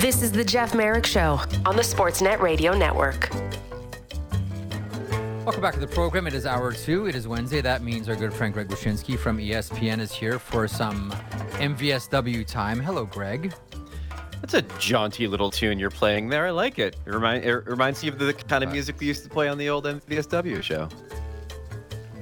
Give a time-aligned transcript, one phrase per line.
[0.00, 3.30] This is the Jeff Merrick Show on the Sportsnet Radio Network.
[5.42, 6.26] Welcome back to the program.
[6.26, 7.06] It is hour two.
[7.06, 7.62] It is Wednesday.
[7.62, 11.12] That means our good friend Greg Wyshynski from ESPN is here for some
[11.52, 12.78] MVSW time.
[12.78, 13.54] Hello, Greg.
[14.42, 16.48] That's a jaunty little tune you're playing there.
[16.48, 16.96] I like it.
[17.06, 19.48] It, remind, it reminds you of the kind of uh, music we used to play
[19.48, 20.90] on the old MVSW show.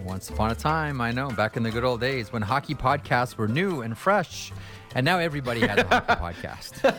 [0.05, 3.37] Once upon a time, I know, back in the good old days when hockey podcasts
[3.37, 4.53] were new and fresh.
[4.95, 6.95] And now everybody has a podcast.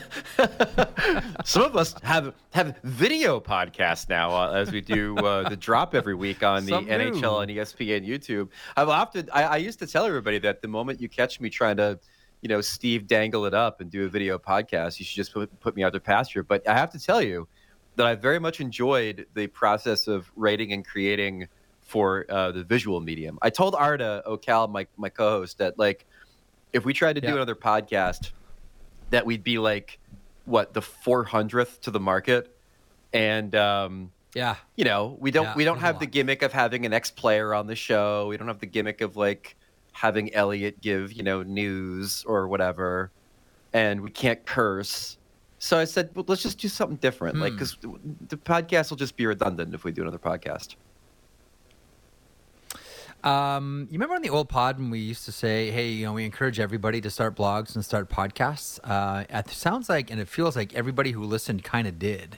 [1.46, 5.96] Some of us have have video podcasts now, uh, as we do uh, the drop
[5.96, 8.50] every week on the Some NHL and ESPN YouTube.
[8.76, 11.78] I've often I, I used to tell everybody that the moment you catch me trying
[11.78, 12.00] to
[12.46, 15.00] you know, Steve dangle it up and do a video podcast.
[15.00, 16.44] You should just put, put me out to pasture.
[16.44, 17.48] But I have to tell you
[17.96, 21.48] that I very much enjoyed the process of writing and creating
[21.82, 23.40] for uh, the visual medium.
[23.42, 26.06] I told Arda Ocal, my, my co-host, that like
[26.76, 28.32] if we tried to do another podcast,
[29.10, 29.98] that we'd be like
[30.44, 32.54] what the 400th to the market,
[33.14, 36.86] and um, yeah, you know, we don't yeah, we don't have the gimmick of having
[36.86, 38.28] an ex player on the show.
[38.28, 39.56] We don't have the gimmick of like
[39.94, 43.10] having Elliot give you know news or whatever,
[43.72, 45.18] and we can't curse.
[45.60, 47.42] So I said, well, let's just do something different, hmm.
[47.44, 47.78] like because
[48.28, 50.76] the podcast will just be redundant if we do another podcast.
[53.26, 56.14] Um, you remember on the old pod when we used to say, "Hey, you know,
[56.14, 60.30] we encourage everybody to start blogs and start podcasts." Uh, it sounds like, and it
[60.30, 62.38] feels like everybody who listened kind of did,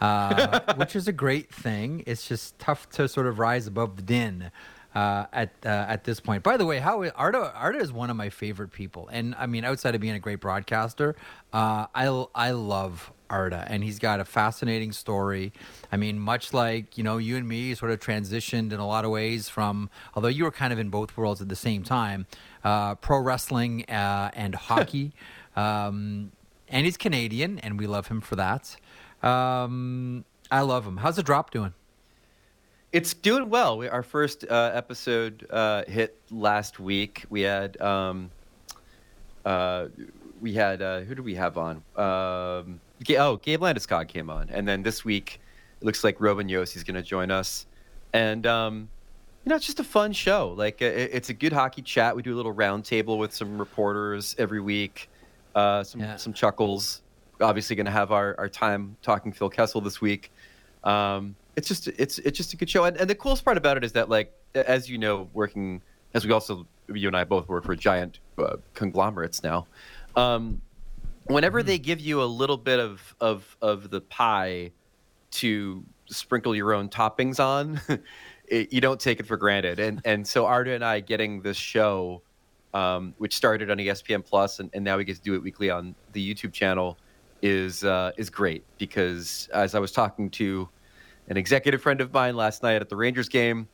[0.00, 2.04] uh, which is a great thing.
[2.06, 4.52] It's just tough to sort of rise above the din
[4.94, 6.44] uh, at uh, at this point.
[6.44, 9.64] By the way, how Arda Arda is one of my favorite people, and I mean,
[9.64, 11.16] outside of being a great broadcaster,
[11.52, 15.52] uh, I I love Arda, and he's got a fascinating story.
[15.90, 19.04] I mean, much like you know, you and me sort of transitioned in a lot
[19.04, 22.26] of ways from, although you were kind of in both worlds at the same time,
[22.64, 25.12] uh, pro wrestling uh, and hockey.
[25.56, 26.32] um,
[26.70, 28.76] and he's Canadian, and we love him for that.
[29.22, 30.98] Um, I love him.
[30.98, 31.72] How's the drop doing?
[32.92, 33.78] It's doing well.
[33.78, 37.24] We, our first uh, episode uh, hit last week.
[37.28, 38.30] We had um,
[39.44, 39.88] uh,
[40.40, 41.82] we had uh, who do we have on?
[41.96, 42.80] Um,
[43.18, 45.40] oh, Gabe Landeskog came on, and then this week
[45.80, 47.66] it looks like Roman Josi's going to join us,
[48.12, 48.88] and um,
[49.44, 50.54] you know it's just a fun show.
[50.56, 52.16] Like it, it's a good hockey chat.
[52.16, 55.08] We do a little roundtable with some reporters every week.
[55.54, 56.16] Uh, some yeah.
[56.16, 57.02] some chuckles.
[57.40, 60.32] Obviously, going to have our, our time talking Phil Kessel this week.
[60.84, 62.84] Um, it's just it's it's just a good show.
[62.84, 65.82] And, and the coolest part about it is that like as you know, working
[66.14, 69.66] as we also you and I both work for giant uh, conglomerates now.
[70.16, 70.60] Um,
[71.28, 71.68] whenever mm-hmm.
[71.68, 74.72] they give you a little bit of of of the pie
[75.30, 77.80] to sprinkle your own toppings on,
[78.48, 79.78] it, you don't take it for granted.
[79.78, 82.22] And and so Arda and I getting this show,
[82.74, 85.70] um, which started on ESPN Plus, and, and now we get to do it weekly
[85.70, 86.98] on the YouTube channel,
[87.42, 90.68] is uh, is great because as I was talking to
[91.28, 93.68] an executive friend of mine last night at the Rangers game.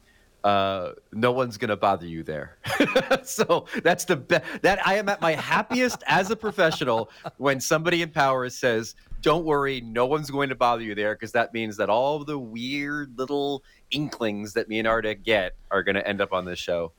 [0.45, 2.59] Uh, no one's going to bother you there.
[3.25, 4.45] so that's the best.
[4.61, 9.47] That I am at my happiest as a professional when somebody in power says, "Don't
[9.47, 13.19] worry, no one's going to bother you there," because that means that all the weird
[13.19, 16.93] little inklings that me and Arda get are going to end up on this show.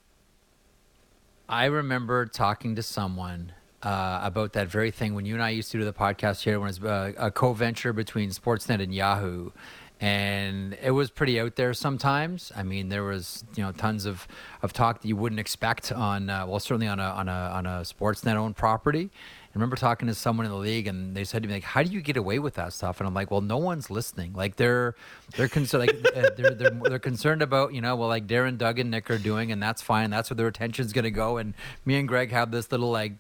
[1.47, 3.51] I remember talking to someone
[3.83, 6.59] uh, about that very thing when you and I used to do the podcast here
[6.59, 9.51] when it was uh, a co-venture between Sportsnet and Yahoo
[10.01, 12.51] and it was pretty out there sometimes.
[12.55, 14.27] I mean, there was you know tons of,
[14.61, 17.65] of talk that you wouldn't expect on uh, well certainly on a on a on
[17.65, 19.09] a Sportsnet owned property,
[19.55, 21.89] remember talking to someone in the league, and they said to me like, "How do
[21.89, 24.33] you get away with that stuff?" And I'm like, "Well, no one's listening.
[24.33, 24.95] Like they're
[25.35, 28.79] they're concerned like uh, they're, they're they're concerned about you know well like Darren, Doug,
[28.79, 30.09] and Nick are doing, and that's fine.
[30.09, 31.37] That's where their attention's going to go.
[31.37, 31.53] And
[31.85, 33.13] me and Greg have this little like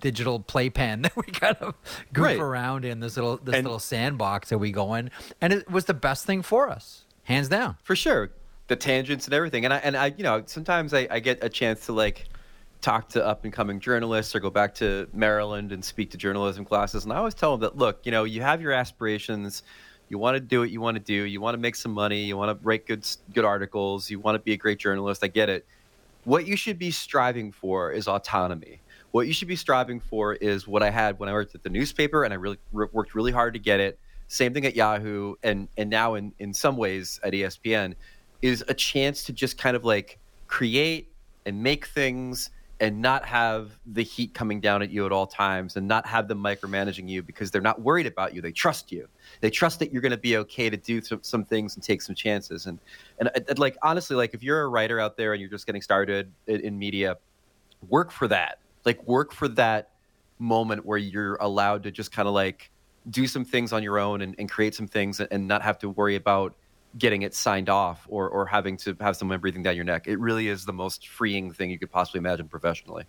[0.00, 1.74] digital playpen that we kind of
[2.12, 2.38] goof right.
[2.38, 5.86] around in this little this and, little sandbox that we go in, and it was
[5.86, 8.30] the best thing for us, hands down, for sure.
[8.68, 11.48] The tangents and everything, and I and I you know sometimes I, I get a
[11.48, 12.29] chance to like
[12.80, 16.64] talk to up and coming journalists or go back to Maryland and speak to journalism
[16.64, 17.04] classes.
[17.04, 19.62] And I always tell them that, look, you know, you have your aspirations.
[20.08, 21.24] You want to do what you want to do.
[21.24, 22.24] You want to make some money.
[22.24, 24.10] You want to write good, good articles.
[24.10, 25.22] You want to be a great journalist.
[25.22, 25.66] I get it.
[26.24, 28.80] What you should be striving for is autonomy.
[29.12, 31.70] What you should be striving for is what I had when I worked at the
[31.70, 33.98] newspaper, and I really worked really hard to get it.
[34.28, 37.94] Same thing at Yahoo, and and now in in some ways at ESPN,
[38.42, 41.10] is a chance to just kind of like create
[41.46, 42.50] and make things
[42.80, 46.28] and not have the heat coming down at you at all times and not have
[46.28, 48.40] them micromanaging you because they're not worried about you.
[48.40, 49.06] They trust you.
[49.42, 52.00] They trust that you're going to be okay to do some, some things and take
[52.00, 52.64] some chances.
[52.64, 52.78] And,
[53.18, 55.66] and, and uh, like, honestly, like if you're a writer out there and you're just
[55.66, 57.18] getting started in, in media,
[57.88, 58.60] work for that.
[58.86, 59.90] Like work for that
[60.38, 62.70] moment where you're allowed to just kind of like
[63.10, 65.90] do some things on your own and, and create some things and not have to
[65.90, 66.54] worry about
[66.98, 70.06] getting it signed off or, or having to have someone breathing down your neck.
[70.06, 73.04] It really is the most freeing thing you could possibly imagine professionally.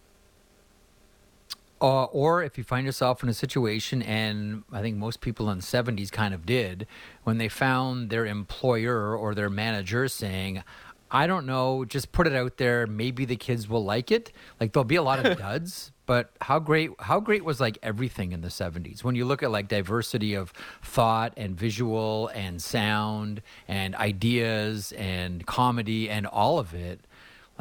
[1.82, 5.58] Uh, or if you find yourself in a situation, and I think most people in
[5.58, 6.86] the 70s kind of did,
[7.24, 10.64] when they found their employer or their manager saying,
[11.12, 12.88] I don't know, just put it out there.
[12.88, 14.32] Maybe the kids will like it.
[14.60, 18.32] Like there'll be a lot of duds, but how great how great was like everything
[18.32, 23.42] in the 70s when you look at like diversity of thought and visual and sound
[23.68, 27.02] and ideas and comedy and all of it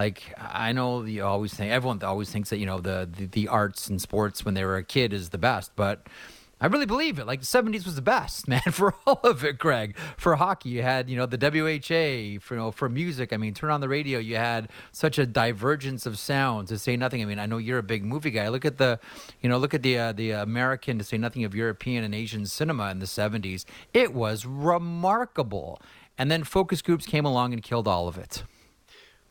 [0.00, 3.48] like I know you always think everyone always thinks that you know the, the, the
[3.48, 6.06] arts and sports when they were a kid is the best, but
[6.60, 7.26] I really believe it.
[7.26, 9.58] Like the '70s was the best, man, for all of it.
[9.58, 12.40] Greg, for hockey, you had you know the WHA.
[12.40, 15.26] For you know, for music, I mean, turn on the radio, you had such a
[15.26, 16.68] divergence of sounds.
[16.68, 18.48] To say nothing, I mean, I know you're a big movie guy.
[18.48, 19.00] Look at the,
[19.40, 20.98] you know, look at the uh, the American.
[20.98, 23.64] To say nothing of European and Asian cinema in the '70s,
[23.94, 25.80] it was remarkable.
[26.18, 28.42] And then focus groups came along and killed all of it.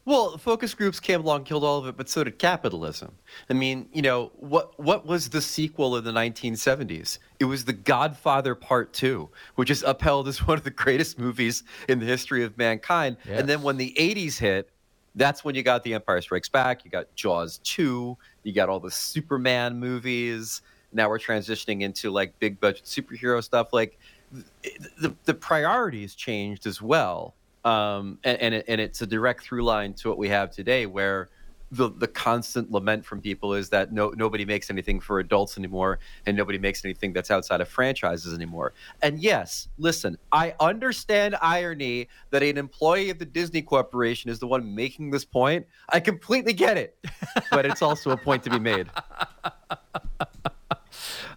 [0.05, 3.13] Well, focus groups came along, killed all of it, but so did capitalism.
[3.49, 7.19] I mean, you know, what what was the sequel in the 1970s?
[7.39, 11.63] It was The Godfather Part 2, which is upheld as one of the greatest movies
[11.87, 13.17] in the history of mankind.
[13.27, 13.39] Yes.
[13.39, 14.69] And then when the 80s hit,
[15.15, 18.79] that's when you got The Empire Strikes Back, you got Jaws 2, you got all
[18.79, 20.61] the Superman movies.
[20.91, 23.99] Now we're transitioning into like big budget superhero stuff like
[24.31, 27.35] the the priorities changed as well
[27.65, 30.85] um, and and, it, and it's a direct through line to what we have today,
[30.85, 31.29] where
[31.71, 35.99] the the constant lament from people is that no nobody makes anything for adults anymore,
[36.25, 38.73] and nobody makes anything that's outside of franchises anymore.
[39.01, 44.47] And yes, listen, I understand irony that an employee of the Disney Corporation is the
[44.47, 45.65] one making this point.
[45.89, 46.97] I completely get it,
[47.51, 48.87] but it's also a point to be made.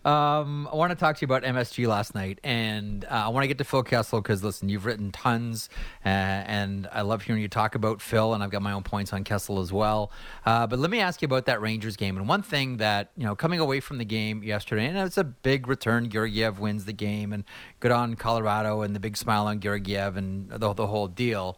[0.05, 3.45] Um, I want to talk to you about MSG last night, and uh, I want
[3.45, 5.69] to get to Phil Kessel because listen, you've written tons,
[6.05, 9.13] uh, and I love hearing you talk about Phil, and I've got my own points
[9.13, 10.11] on Kessel as well.
[10.45, 13.25] Uh, but let me ask you about that Rangers game, and one thing that you
[13.25, 16.11] know, coming away from the game yesterday, and it's a big return.
[16.11, 17.45] Georgiev wins the game, and
[17.79, 21.57] good on Colorado, and the big smile on Georgiev, and the the whole deal.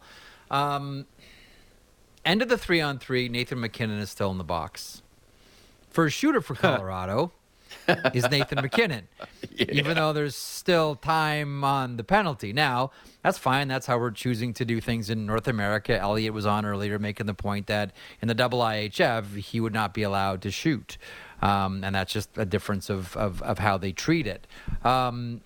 [0.51, 1.07] Um,
[2.23, 5.01] end of the three on three, Nathan MacKinnon is still in the box.
[5.89, 7.31] For a shooter for Colorado
[8.13, 9.07] is Nathan MacKinnon,
[9.55, 9.65] yeah.
[9.69, 12.53] even though there's still time on the penalty.
[12.53, 12.91] Now,
[13.21, 13.67] that's fine.
[13.67, 15.99] That's how we're choosing to do things in North America.
[15.99, 17.91] Elliot was on earlier making the point that
[18.21, 20.97] in the double IHF, he would not be allowed to shoot.
[21.41, 24.47] Um, and that's just a difference of, of, of how they treat it.
[24.83, 25.41] Um,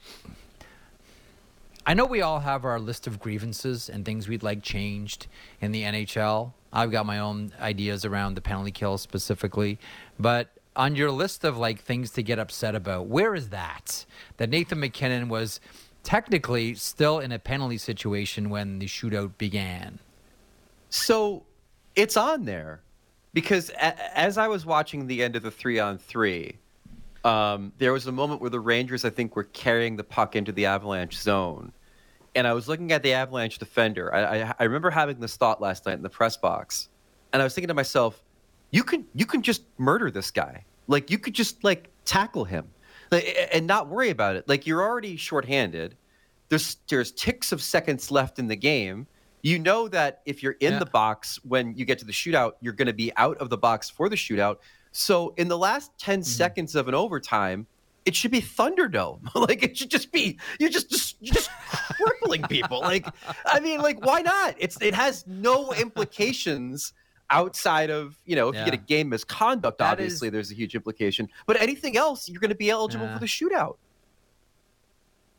[1.86, 5.28] I know we all have our list of grievances and things we'd like changed
[5.60, 6.54] in the NHL.
[6.72, 9.80] I've got my own ideas around the penalty kill specifically,
[10.20, 14.06] but on your list of like things to get upset about, where is that?
[14.38, 15.60] That Nathan MacKinnon was
[16.04, 20.00] technically still in a penalty situation when the shootout began.
[20.90, 21.44] So
[21.98, 22.80] it's on there
[23.34, 26.58] because a- as I was watching the end of the three on three,
[27.26, 30.54] um, there was a moment where the Rangers, I think, were carrying the puck into
[30.54, 31.74] the Avalanche zone.
[32.36, 34.16] And I was looking at the Avalanche defender.
[34.16, 36.88] I, I, I remember having this thought last night in the press box.
[37.34, 38.24] And I was thinking to myself,
[38.72, 40.64] you can you can just murder this guy.
[40.90, 42.68] Like you could just like tackle him,
[43.12, 44.50] like, and not worry about it.
[44.50, 45.96] Like you're already shorthanded.
[46.50, 49.08] There's there's ticks of seconds left in the game.
[49.44, 50.80] You know that if you're in yeah.
[50.80, 53.58] the box when you get to the shootout, you're going to be out of the
[53.58, 54.58] box for the shootout.
[54.92, 56.24] So in the last 10 mm-hmm.
[56.24, 57.68] seconds of an overtime,
[58.06, 59.34] it should be Thunderdome.
[59.36, 61.52] like it should just be you're just just you're just
[62.02, 62.80] crippling people.
[62.82, 63.06] Like
[63.46, 64.56] I mean, like why not?
[64.58, 66.94] It's it has no implications
[67.32, 68.66] outside of you know if yeah.
[68.66, 70.32] you get a game misconduct that obviously is...
[70.32, 73.14] there's a huge implication but anything else you're going to be eligible yeah.
[73.14, 73.78] for the shootout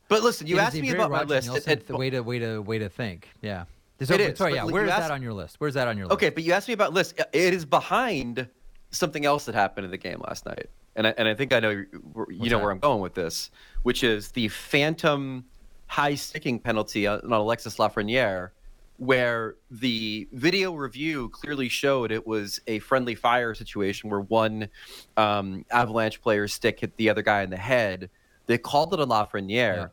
[0.08, 2.78] but listen you asked me about my list and, the way to way to way
[2.78, 3.64] to think yeah
[4.06, 4.38] so, it is.
[4.38, 4.64] Sorry, yeah.
[4.64, 5.56] Where is asked, that on your list?
[5.58, 6.14] Where's that on your list?
[6.14, 7.20] Okay, but you asked me about list.
[7.32, 8.48] It is behind
[8.90, 11.60] something else that happened in the game last night, and I, and I think I
[11.60, 12.62] know you know that?
[12.62, 13.50] where I'm going with this,
[13.82, 15.44] which is the phantom
[15.86, 18.50] high sticking penalty on Alexis Lafreniere
[19.00, 24.68] where the video review clearly showed it was a friendly fire situation where one
[25.16, 28.10] um, Avalanche player's stick hit the other guy in the head.
[28.44, 29.86] They called it a Lafreniere, yeah.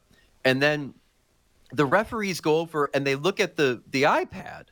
[0.43, 0.93] and then
[1.71, 4.65] the referees go over and they look at the the iPad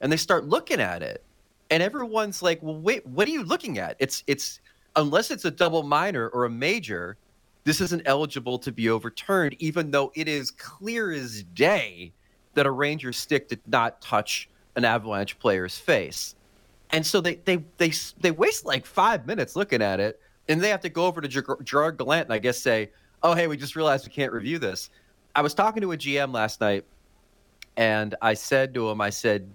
[0.00, 1.24] and they start looking at it,
[1.68, 3.96] and everyone's like, "Well, wait, what are you looking at?
[3.98, 4.60] It's it's
[4.94, 7.16] unless it's a double minor or a major."
[7.64, 12.12] This isn't eligible to be overturned, even though it is clear as day
[12.54, 16.34] that a Ranger stick did not touch an Avalanche player's face.
[16.90, 20.68] And so they they they they waste like five minutes looking at it, and they
[20.68, 21.28] have to go over to
[21.62, 22.90] Gerard Gallant and I guess say,
[23.22, 24.90] oh hey, we just realized we can't review this.
[25.34, 26.84] I was talking to a GM last night,
[27.76, 29.48] and I said to him, I said,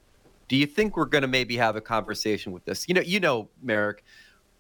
[0.47, 3.19] "Do you think we're going to maybe have a conversation with this?" You know, you
[3.19, 4.03] know, Merrick,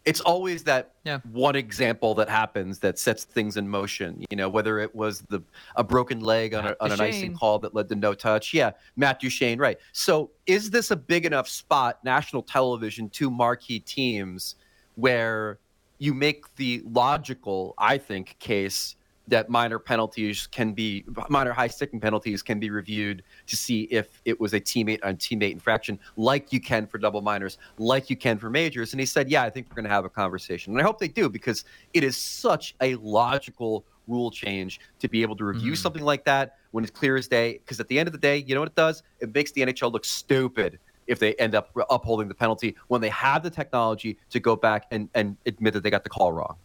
[0.07, 1.19] it's always that Yeah.
[1.31, 4.23] one example that happens that sets things in motion.
[4.29, 5.41] You know, whether it was the
[5.75, 8.53] a broken leg on, a, on an icing call that led to no touch.
[8.53, 9.77] Yeah, Matt Duchene, right.
[9.91, 14.55] So, is this a big enough spot, national television, two marquee teams,
[14.95, 15.59] where
[15.99, 18.95] you make the logical, I think, case
[19.27, 24.21] that minor penalties can be minor high sticking penalties can be reviewed to see if
[24.25, 28.15] it was a teammate on teammate infraction, like you can for double minors, like you
[28.15, 28.93] can for majors.
[28.93, 30.99] And he said, "Yeah, I think we're going to have a conversation." And I hope
[30.99, 35.73] they do because it is such a logical rule change to be able to review
[35.73, 35.75] mm-hmm.
[35.75, 37.53] something like that when it's clear as day.
[37.53, 39.03] Because at the end of the day, you know what it does?
[39.19, 43.09] It makes the NHL look stupid if they end up upholding the penalty when they
[43.09, 46.55] have the technology to go back and, and admit that they got the call wrong.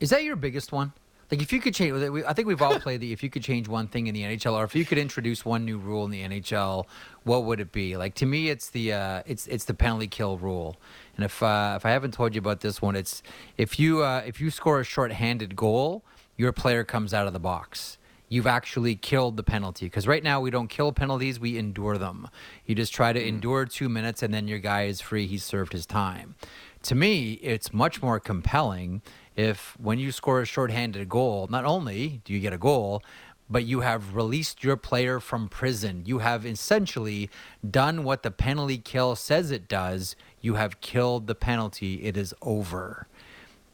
[0.00, 0.92] Is that your biggest one?
[1.30, 1.92] Like, if you could change,
[2.26, 4.54] I think we've all played the if you could change one thing in the NHL,
[4.54, 6.86] or if you could introduce one new rule in the NHL,
[7.24, 7.98] what would it be?
[7.98, 10.76] Like to me, it's the uh, it's it's the penalty kill rule.
[11.16, 13.22] And if uh, if I haven't told you about this one, it's
[13.58, 16.02] if you uh, if you score a shorthanded goal,
[16.38, 17.98] your player comes out of the box.
[18.30, 22.28] You've actually killed the penalty because right now we don't kill penalties; we endure them.
[22.64, 25.26] You just try to endure two minutes, and then your guy is free.
[25.26, 26.36] He's served his time
[26.82, 29.02] to me, it's much more compelling
[29.38, 33.04] if when you score a shorthanded goal, not only do you get a goal,
[33.48, 36.02] but you have released your player from prison.
[36.04, 37.30] You have essentially
[37.68, 40.16] done what the penalty kill says it does.
[40.40, 42.02] You have killed the penalty.
[42.04, 43.06] It is over.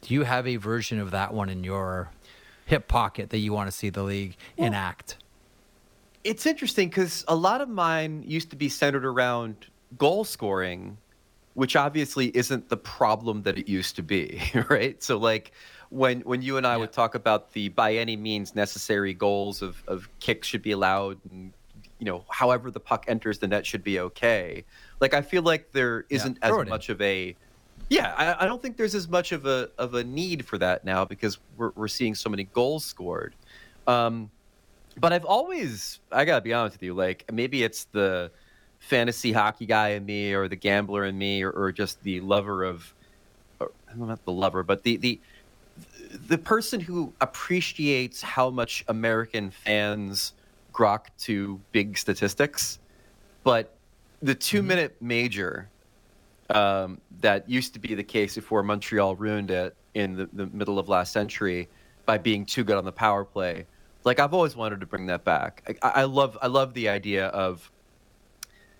[0.01, 2.11] Do you have a version of that one in your
[2.67, 5.17] hip pocket that you want to see the league enact?
[6.23, 9.65] It's interesting because a lot of mine used to be centered around
[9.97, 10.97] goal scoring,
[11.55, 15.01] which obviously isn't the problem that it used to be, right?
[15.03, 15.53] So, like
[15.89, 16.77] when when you and I Yeah.
[16.77, 21.19] would talk about the by any means necessary goals of of kicks should be allowed,
[21.29, 21.53] and
[21.99, 24.65] you know, however the puck enters the net should be okay.
[25.01, 26.67] Like I feel like there isn't it as in.
[26.69, 27.37] much of a
[27.89, 30.85] yeah, I, I don't think there's as much of a of a need for that
[30.85, 33.35] now because we're we're seeing so many goals scored.
[33.87, 34.31] Um,
[34.97, 38.31] but I've always, I gotta be honest with you, like maybe it's the
[38.85, 42.63] fantasy hockey guy in me, or the gambler in me, or, or just the lover
[42.63, 42.93] of,
[43.59, 45.19] or, not the lover, but the the
[46.27, 50.33] the person who appreciates how much American fans
[50.73, 52.79] grok to big statistics,
[53.43, 53.75] but
[54.21, 55.69] the two minute major
[56.49, 60.77] um, that used to be the case before Montreal ruined it in the, the middle
[60.77, 61.67] of last century
[62.05, 63.65] by being too good on the power play.
[64.03, 65.77] Like I've always wanted to bring that back.
[65.81, 67.71] I, I love I love the idea of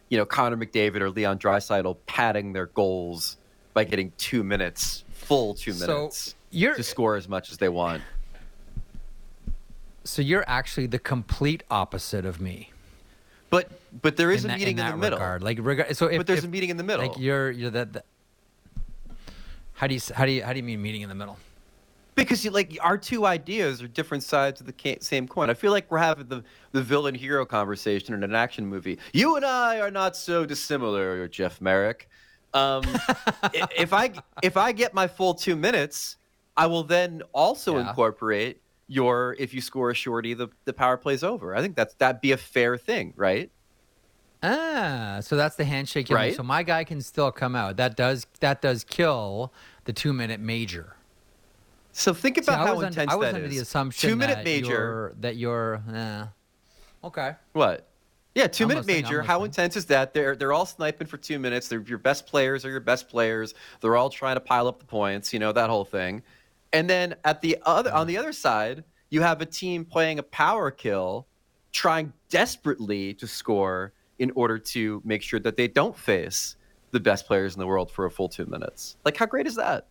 [0.09, 3.37] you know Connor McDavid or Leon Draisaitl padding their goals
[3.73, 7.69] by getting two minutes, full two So, minutes, you're- to score as much as they
[7.69, 8.01] want.
[10.03, 12.71] So you're actually the complete opposite of me.
[13.49, 13.69] But
[14.01, 15.17] but there is in a that, meeting in, that the middle.
[15.19, 15.41] regard.
[15.43, 15.57] Like,
[15.95, 17.07] so if, but there's if- a meeting in the middle.
[17.07, 18.05] Like you're you're that
[19.73, 21.37] how do you how do you how do you mean meeting in the middle?
[22.15, 25.49] Because you, like our two ideas are different sides of the same coin.
[25.49, 28.97] I feel like we're having the, the villain hero conversation in an action movie.
[29.13, 32.07] You and I are not so dissimilar, Jeff Merrick.
[32.53, 32.83] Um,
[33.53, 36.15] if I if I get my full two minutes,
[36.55, 37.89] I will then also Yeah.
[37.89, 41.53] incorporate your if you score a shorty, the, the power play's over.
[41.53, 43.51] I think that's that'd be a fair thing, right?
[44.41, 46.09] Ah, so that's the handshake.
[46.09, 46.35] Right.
[46.35, 47.77] So my guy can still come out.
[47.77, 49.51] That does that does kill
[49.85, 50.95] the two minute major.
[51.97, 53.55] So think about I how was under, intense I was that under is.
[53.55, 54.67] the assumption two minute that major.
[54.69, 56.25] you're, that you're eh.
[57.05, 57.35] okay.
[57.53, 57.87] What?
[58.35, 59.21] Yeah, 2 I'm minute listening, I'm major.
[59.21, 59.45] How listening.
[59.45, 60.13] intense is that?
[60.13, 61.69] They're they're all sniping for two minutes.
[61.69, 63.53] They're your best players are your best players.
[63.79, 65.31] They're all trying to pile up the points.
[65.31, 66.21] You know that whole thing.
[66.73, 70.23] And then at the other on the other side, you have a team playing a
[70.23, 71.27] power kill,
[71.71, 76.57] trying desperately to score in order to make sure that they don't face
[76.91, 78.97] the best players in the world for a full two minutes.
[79.05, 79.87] Like how great is that?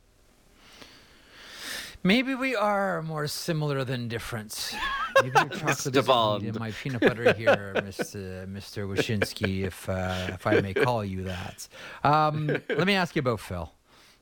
[2.06, 4.76] Maybe we are more similar than different.
[5.22, 8.46] Maybe your chocolate is my peanut butter here, Mr.
[8.46, 8.86] Mr.
[8.86, 11.66] Wyshynski, if uh, if I may call you that.
[12.04, 13.72] Um, let me ask you about Phil.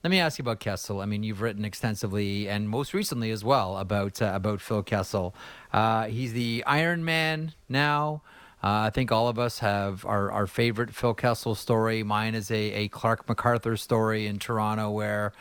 [0.04, 1.00] Let me ask you about Kessel.
[1.00, 5.34] I mean, you've written extensively and most recently as well about uh, about Phil Kessel.
[5.72, 8.22] Uh, he's the Iron Man now.
[8.62, 12.04] Uh, I think all of us have our, our favorite Phil Kessel story.
[12.04, 15.32] Mine is a, a Clarke MacArthur story in Toronto where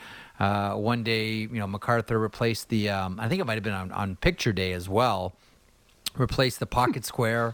[0.41, 3.73] uh, one day, you know, MacArthur replaced the, um, I think it might have been
[3.73, 5.33] on, on picture day as well,
[6.17, 7.53] replaced the pocket square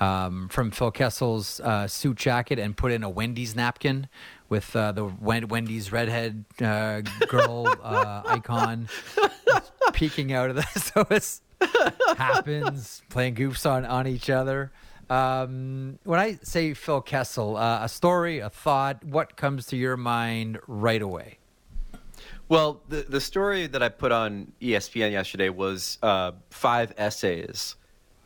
[0.00, 4.10] um, from Phil Kessel's uh, suit jacket and put in a Wendy's napkin
[4.50, 8.90] with uh, the Wen- Wendy's redhead uh, girl uh, icon.
[9.94, 10.92] Peeking out of this.
[10.94, 11.40] So it's
[12.18, 14.72] happens playing goofs on on each other.
[15.08, 19.96] Um, when I say Phil Kessel, uh, a story, a thought, what comes to your
[19.96, 21.38] mind right away?
[22.48, 27.74] Well, the the story that I put on ESPN yesterday was uh, five essays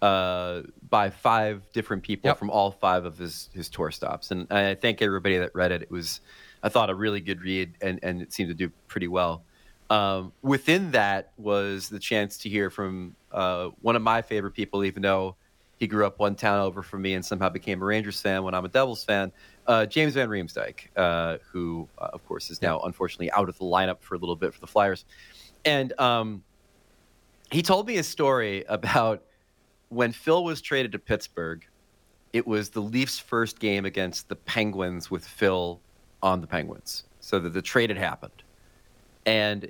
[0.02, 2.38] uh, by five different people Yep.
[2.38, 5.82] from all five of his his tour stops, and I thank everybody that read it.
[5.82, 6.20] It was,
[6.62, 9.42] I thought, a really good read, and and it seemed to do pretty well.
[9.88, 14.84] Um, within that was the chance to hear from uh, one of my favorite people,
[14.84, 15.34] even though
[15.80, 18.54] he grew up one town over from me and somehow became a Rangers fan when
[18.54, 19.32] I'm a Devils fan.
[19.66, 23.64] Uh, James Van Riemsdyk, uh, who uh, of course is now unfortunately out of the
[23.64, 25.06] lineup for a little bit for the Flyers,
[25.64, 26.44] and um,
[27.50, 29.22] he told me a story about
[29.88, 31.66] when Phil was traded to Pittsburgh.
[32.32, 35.80] It was the Leafs' first game against the Penguins with Phil
[36.22, 38.42] on the Penguins, so that the trade had happened,
[39.24, 39.68] and uh,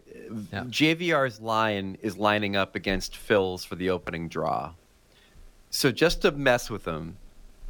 [0.53, 0.65] Yeah.
[0.65, 4.73] JVR's line is lining up against Phil's for the opening draw.
[5.71, 7.17] So just to mess with them,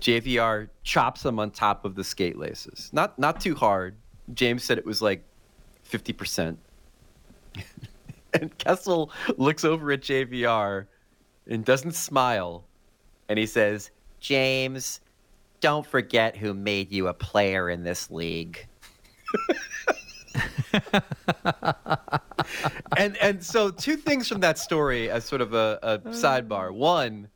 [0.01, 2.91] JVR chops them on top of the skate laces.
[2.93, 3.95] Not not too hard.
[4.35, 5.23] James said it was like
[5.83, 6.59] fifty percent.
[8.35, 10.87] and Kessel looks over at JVR
[11.47, 12.65] and doesn't smile,
[13.29, 15.01] and he says, "James,
[15.61, 18.67] don't forget who made you a player in this league."
[22.97, 26.73] and and so two things from that story as sort of a, a sidebar.
[26.73, 27.29] One,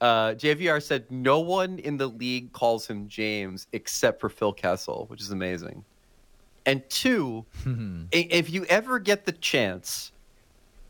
[0.00, 5.06] uh, JVR said no one in the league calls him James except for Phil Kessel,
[5.08, 5.84] which is amazing.
[6.66, 7.44] And two,
[8.12, 10.12] if you ever get the chance,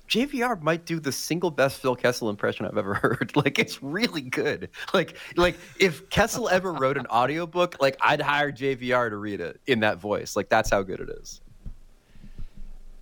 [0.09, 3.33] JVR might do the single best Phil Kessel impression I've ever heard.
[3.37, 4.71] Like it's really good.
[4.93, 9.61] Like like if Kessel ever wrote an audiobook, like I'd hire JVR to read it
[9.67, 10.37] in that voice.
[10.37, 11.41] Like that's how good it is.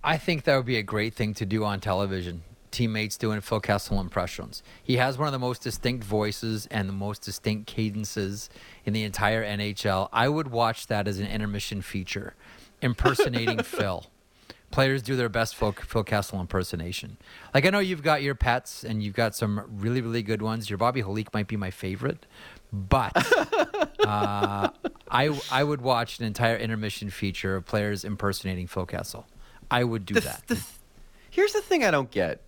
[0.03, 2.43] I think that would be a great thing to do on television.
[2.75, 4.61] Teammates doing Phil Kessel impressions.
[4.83, 8.49] He has one of the most distinct voices and the most distinct cadences
[8.83, 10.09] in the entire NHL.
[10.11, 12.35] I would watch that as an intermission feature,
[12.81, 14.05] impersonating Phil.
[14.71, 17.15] Players do their best Phil, Phil Kessel impersonation.
[17.53, 20.69] Like I know you've got your pets and you've got some really really good ones.
[20.69, 22.25] Your Bobby Holik might be my favorite,
[22.73, 23.13] but
[24.05, 24.69] uh,
[25.09, 29.25] I I would watch an entire intermission feature of players impersonating Phil Kessel.
[29.71, 30.43] I would do the, that.
[30.47, 30.61] the-
[31.29, 32.41] here's the thing I don't get,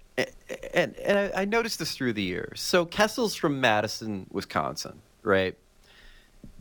[0.73, 2.62] and and I, I noticed this through the years.
[2.62, 5.56] So Kessel's from Madison, Wisconsin, right?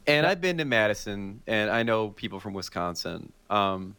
[0.06, 3.32] And I've been to Madison, and I know people from Wisconsin.
[3.50, 3.96] Um,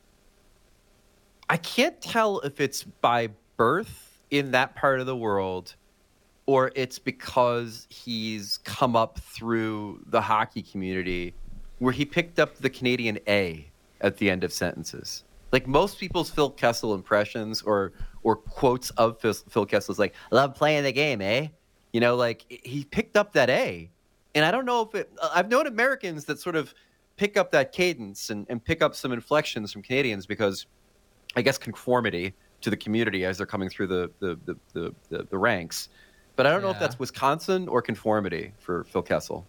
[1.50, 5.76] I can't tell if it's by birth in that part of the world,
[6.46, 11.34] or it's because he's come up through the hockey community,
[11.80, 13.67] where he picked up the Canadian A
[14.00, 19.19] at the end of sentences like most people's Phil Kessel impressions or or quotes of
[19.19, 21.47] Phil, Phil Kessel is like, "Love playing the game, eh?"
[21.93, 23.89] You know, like he picked up that A,
[24.36, 25.12] and I don't know if it.
[25.34, 26.73] I've known Americans that sort of
[27.17, 30.67] pick up that cadence and, and pick up some inflections from Canadians because,
[31.36, 35.23] I guess, conformity to the community as they're coming through the the the the, the,
[35.30, 35.89] the ranks.
[36.36, 39.47] But I don't know if that's Wisconsin or conformity for Phil Kessel.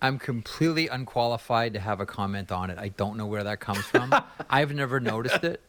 [0.00, 2.78] I'm completely unqualified to have a comment on it.
[2.78, 4.14] I don't know where that comes from.
[4.50, 5.60] I've never noticed it.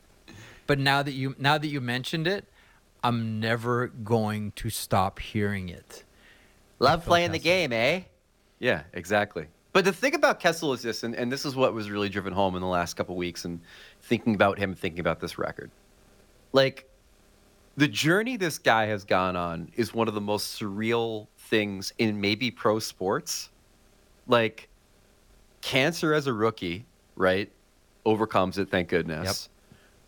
[0.69, 2.45] But now that you now that you mentioned it,
[3.03, 6.03] I'm never going to stop hearing it.
[6.77, 8.01] Love Phil playing the game, eh?
[8.60, 9.47] Yeah, exactly.
[9.73, 12.34] But the thing about Kessel is this, and, and this is what was really driven
[12.34, 13.62] home in the last couple weeks and
[14.03, 15.71] thinking about him, thinking about this record.
[16.51, 16.88] Like,
[17.75, 22.21] the journey this guy has gone on is one of the most surreal things in
[22.21, 23.49] maybe pro sports.
[24.27, 24.69] Like,
[25.62, 27.51] cancer as a rookie, right?
[28.05, 29.49] Overcomes it, thank goodness.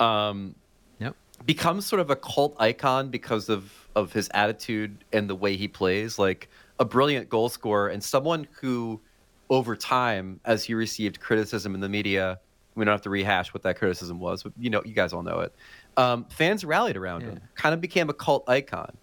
[0.01, 0.55] Um,
[0.99, 1.15] Yep.
[1.45, 5.67] becomes sort of a cult icon because of of his attitude and the way he
[5.67, 9.01] plays like a brilliant goal scorer and someone who
[9.49, 12.39] over time as he received criticism in the media
[12.75, 15.23] we don't have to rehash what that criticism was but you know you guys all
[15.23, 15.53] know it
[15.97, 18.95] um, fans rallied around him kind of became a cult icon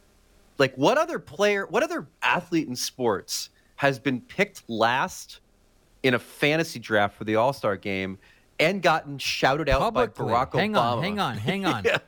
[0.59, 5.41] like what other player what other athlete in sports has been picked last
[6.03, 8.19] in a fantasy draft for the all-star game
[8.61, 10.27] and gotten shouted out Publicly.
[10.27, 11.85] by Barack hang Obama on, hang on, hang on.
[11.85, 11.99] Yeah.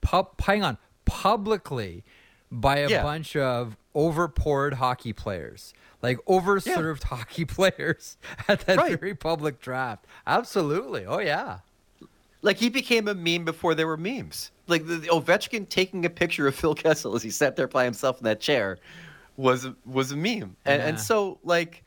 [0.00, 0.78] Pub, hang on.
[1.04, 2.04] Publicly
[2.50, 3.02] by a Yeah.
[3.02, 5.72] bunch of overpoured hockey players.
[6.02, 8.16] Like overserved hockey players
[8.48, 8.98] at that Right.
[8.98, 10.06] very public draft.
[10.26, 11.06] Absolutely.
[11.06, 11.60] Oh yeah.
[12.42, 14.50] Like he became a meme before there were memes.
[14.66, 17.84] Like the, the Ovechkin taking a picture of Phil Kessel as he sat there by
[17.84, 18.78] himself in that chair
[19.36, 20.56] was was a meme.
[20.66, 20.88] And, Yeah.
[20.88, 21.82] and so like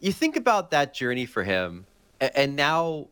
[0.00, 1.86] you think about that journey for him,
[2.20, 3.06] and, and now,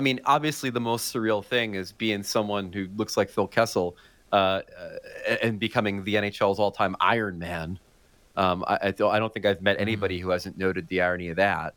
[0.00, 3.98] I mean, obviously the most surreal thing is being someone who looks like Phil Kessel,
[4.32, 4.62] uh, uh,
[5.42, 7.78] and becoming the NHL's all-time Iron Man.
[8.34, 11.74] Um, I, I, don't, think I've met anybody who hasn't noted the irony of that.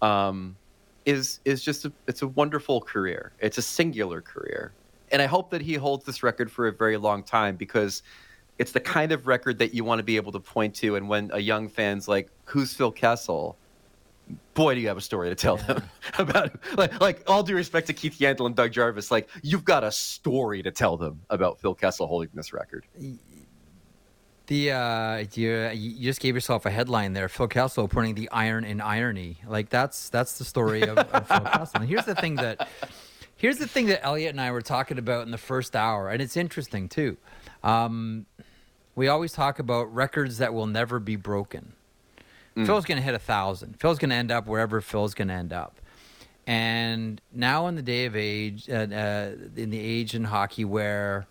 [0.00, 0.56] Um,
[1.04, 3.32] is is just a, it's a wonderful career.
[3.38, 4.72] It's a singular career,
[5.12, 8.02] and I hope that he holds this record for a very long time because
[8.56, 10.96] it's the kind of record that you want to be able to point to.
[10.96, 13.58] And when a young fan's like, "Who's Phil Kessel?"
[14.54, 15.74] Boy, do you have a story to tell yeah.
[15.74, 15.82] them
[16.18, 19.84] about like, like all due respect to Keith Yandle and Doug Jarvis, like you've got
[19.84, 22.86] a story to tell them about Phil Kessel holding this record.
[24.48, 27.28] The uh, you, you just gave yourself a headline there.
[27.28, 29.36] Phil Kessel putting the iron in irony.
[29.46, 31.80] Like that's that's the story of, of Phil Kessel.
[31.80, 32.68] And here's the thing that
[33.36, 36.22] here's the thing that Elliot and I were talking about in the first hour, and
[36.22, 37.16] it's interesting too.
[37.62, 38.26] Um,
[38.94, 41.74] we always talk about records that will never be broken.
[42.58, 42.66] Mm.
[42.66, 43.78] Phil's going to hit a thousand.
[43.78, 45.80] Phil's going to end up wherever Phil's going to end up.
[46.46, 51.26] And now in the day of age, uh, uh, in the age in hockey where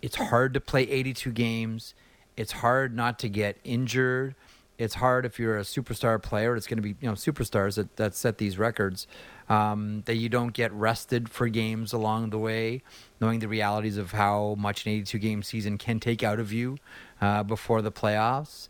[0.00, 1.94] it's hard to play 82 games.
[2.36, 4.34] It's hard not to get injured.
[4.78, 6.56] It's hard if you're a superstar player.
[6.56, 9.06] It's going to be you know superstars that, that set these records
[9.48, 12.82] um, that you don't get rested for games along the way,
[13.20, 16.78] knowing the realities of how much an 82 game season can take out of you
[17.20, 18.68] uh, before the playoffs.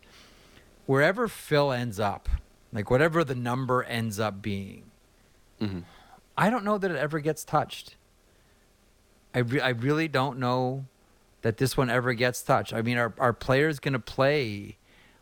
[0.85, 2.29] Wherever Phil ends up,
[2.71, 4.91] like whatever the number ends up being,
[5.61, 5.79] mm-hmm.
[6.37, 7.95] I don't know that it ever gets touched.
[9.33, 10.85] I, re- I really don't know
[11.41, 12.73] that this one ever gets touched.
[12.73, 14.77] I mean, are are players going to play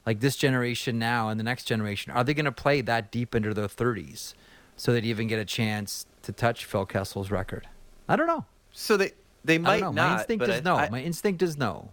[0.06, 2.12] like this generation now and the next generation?
[2.12, 4.34] Are they going to play that deep into their 30s
[4.76, 7.68] so they even get a chance to touch Phil Kessel's record?
[8.08, 8.46] I don't know.
[8.72, 9.12] So they
[9.44, 9.96] they might not.
[9.96, 10.76] My instinct is no.
[10.76, 11.90] I, my instinct is no.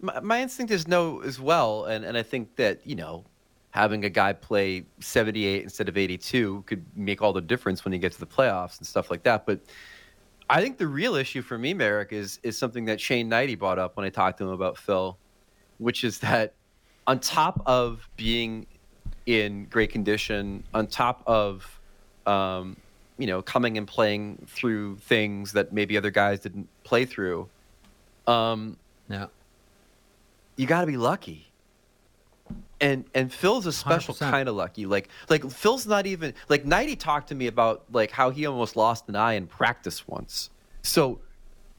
[0.00, 3.24] My, my instinct is no as well, and and I think that you know
[3.70, 7.98] having a guy play 78 instead of 82 could make all the difference when you
[7.98, 9.44] get to the playoffs and stuff like that.
[9.44, 9.60] But
[10.48, 13.78] I think the real issue for me, Merrick, is is something that Shane Hnidy brought
[13.78, 15.18] up when I talked to him about Phil,
[15.78, 16.54] which is that
[17.06, 18.66] on top of being
[19.26, 21.80] in great condition, on top of
[22.26, 22.76] um,
[23.18, 27.48] you know coming and playing through things that maybe other guys didn't play through,
[28.26, 28.76] um,
[29.10, 29.26] yeah,
[30.56, 31.46] you got to be lucky
[32.80, 34.30] and and Phil's a special 100%.
[34.30, 34.86] kind of lucky.
[34.86, 38.76] Like like Phil's not even like Hnidy talked to me about like how he almost
[38.76, 40.50] lost an eye in practice once.
[40.82, 41.20] So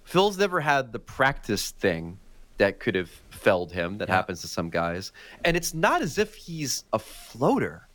[0.04, 2.18] Phil's never had the practice thing
[2.58, 4.16] that could have felled him that yeah.
[4.16, 5.12] happens to some guys.
[5.46, 7.88] And it's not as if he's a floater.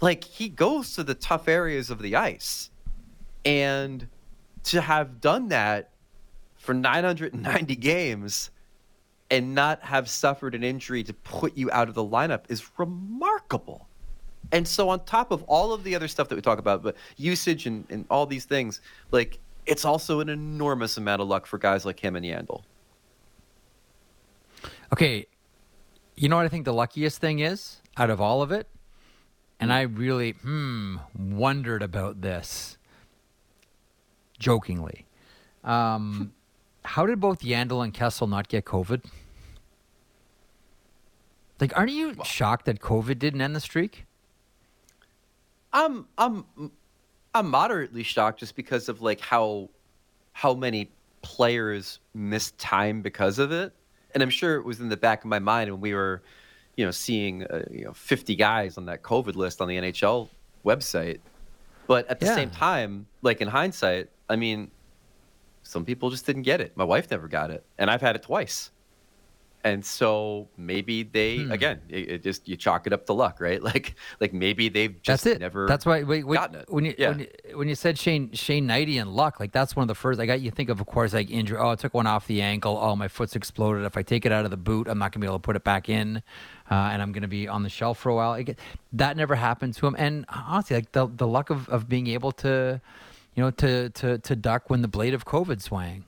[0.00, 2.70] Like he goes to the tough areas of the ice.
[3.44, 4.08] And
[4.64, 5.90] to have done that
[6.56, 8.50] for 990 games
[9.30, 13.88] and not have suffered an injury to put you out of the lineup is remarkable.
[14.52, 16.96] And so, on top of all of the other stuff that we talk about, but
[17.16, 21.58] usage and, and all these things, like it's also an enormous amount of luck for
[21.58, 22.62] guys like him and Yandle.
[24.92, 25.26] Okay,
[26.14, 28.68] you know what I think the luckiest thing is out of all of it,
[29.58, 32.78] and I really hmm wondered about this
[34.38, 35.06] jokingly.
[35.64, 36.32] Um,
[36.86, 39.04] how did both Yandle and Kessel not get COVID?
[41.60, 44.06] Like, aren't you well, shocked that COVID didn't end the streak?
[45.72, 46.44] I'm I'm
[47.34, 49.68] I'm moderately shocked just because of like how
[50.32, 50.90] how many
[51.22, 53.72] players missed time because of it,
[54.14, 56.22] and I'm sure it was in the back of my mind when we were,
[56.76, 60.28] you know, seeing uh, you know 50 guys on that COVID list on the NHL
[60.64, 61.18] website.
[61.86, 62.34] But at the yeah.
[62.34, 64.70] same time, like in hindsight, I mean,
[65.66, 66.76] some people just didn't get it.
[66.76, 68.70] My wife never got it, and I've had it twice.
[69.64, 71.50] And so maybe they hmm.
[71.50, 73.60] again, it, it, just you chalk it up to luck, right?
[73.66, 75.40] Like like maybe they've just that's it.
[75.40, 75.66] never.
[75.66, 76.66] That's why wait, wait, gotten it.
[76.72, 77.08] When you, yeah.
[77.08, 79.96] when you when you said Shane Shane Hnidy and luck, like that's one of the
[79.96, 80.20] first.
[80.20, 81.58] I got you think of, of course, like injury.
[81.58, 82.78] Oh, I took one off the ankle.
[82.80, 83.84] Oh, my foot's exploded.
[83.84, 85.56] If I take it out of the boot, I'm not gonna be able to put
[85.56, 86.22] it back in,
[86.70, 88.34] uh, and I'm gonna be on the shelf for a while.
[88.34, 88.56] It,
[88.92, 89.96] that never happened to him.
[89.98, 92.80] And honestly, like the the luck of of being able to
[93.36, 96.04] you know, to to to duck when the blade of COVID swang.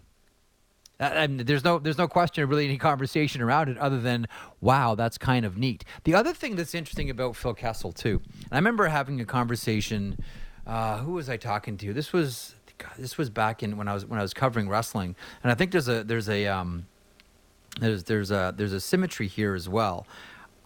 [0.99, 4.27] There's no there's no question really any conversation around it other than
[4.61, 5.85] wow that's kind of neat.
[6.03, 10.19] The other thing that's interesting about Phil Kessel too, and I remember having a conversation.
[10.67, 11.95] Uh, who was I talking to?
[11.95, 15.15] This was God, this was back in when I was when I was covering wrestling,
[15.43, 16.87] and I think there's a there's a um,
[17.81, 20.07] there's there's a there's a symmetry here as well.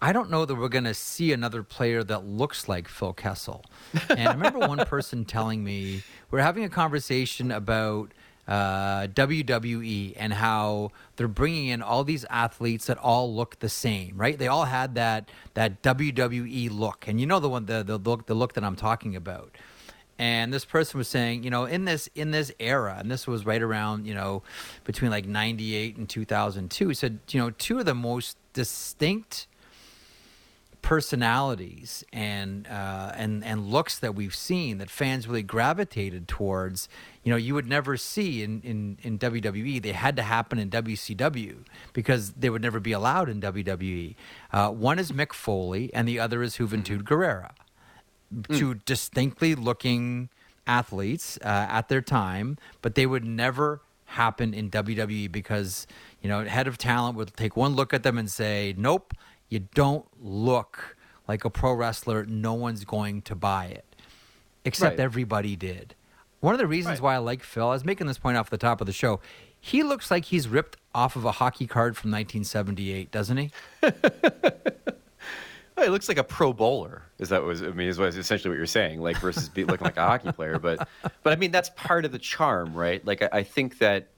[0.03, 3.63] I don't know that we're going to see another player that looks like Phil Kessel.
[4.09, 8.11] And I remember one person telling me we are having a conversation about
[8.45, 14.17] uh, WWE and how they're bringing in all these athletes that all look the same,
[14.17, 14.37] right?
[14.37, 18.25] They all had that that WWE look, and you know the one the the look
[18.25, 19.55] the look that I'm talking about.
[20.19, 23.45] and this person was saying, you know, in this in this era, and this was
[23.45, 24.43] right around, you know,
[24.83, 26.89] between like '98 and 2002.
[26.89, 29.47] He said, you know, two of the most distinct
[30.83, 36.87] personalities and uh, and and looks that we've seen that fans really gravitated towards.
[37.23, 39.81] You know, you would never see in, in, in WWE.
[39.81, 41.59] They had to happen in WCW
[41.93, 44.15] because they would never be allowed in WWE.
[44.51, 47.51] Uh, one is Mick Foley, and the other is Juventud Guerrera.
[48.49, 50.27] Two distinctly looking
[50.67, 55.87] athletes uh, at their time, but they would never happen in WWE because
[56.21, 59.13] you know head of talent would take one look at them and say, "Nope,
[59.53, 62.25] you don't look like a pro wrestler.
[62.25, 63.85] No one's going to buy it."
[64.65, 64.99] Except Right.
[65.03, 65.95] everybody did.
[66.39, 67.03] One of the reasons Right.
[67.03, 69.19] why I like Phil, I was making this point off the top of the show.
[69.59, 73.51] He looks like he's ripped off of a hockey card from 1978, doesn't he?
[75.75, 77.01] Well, it looks like a pro bowler.
[77.17, 79.85] Is that was I mean is what essentially what you're saying, like versus be, looking
[79.85, 80.59] like a hockey player.
[80.59, 80.87] But
[81.23, 83.03] but I mean that's part of the charm, right?
[83.03, 84.09] Like I, I think that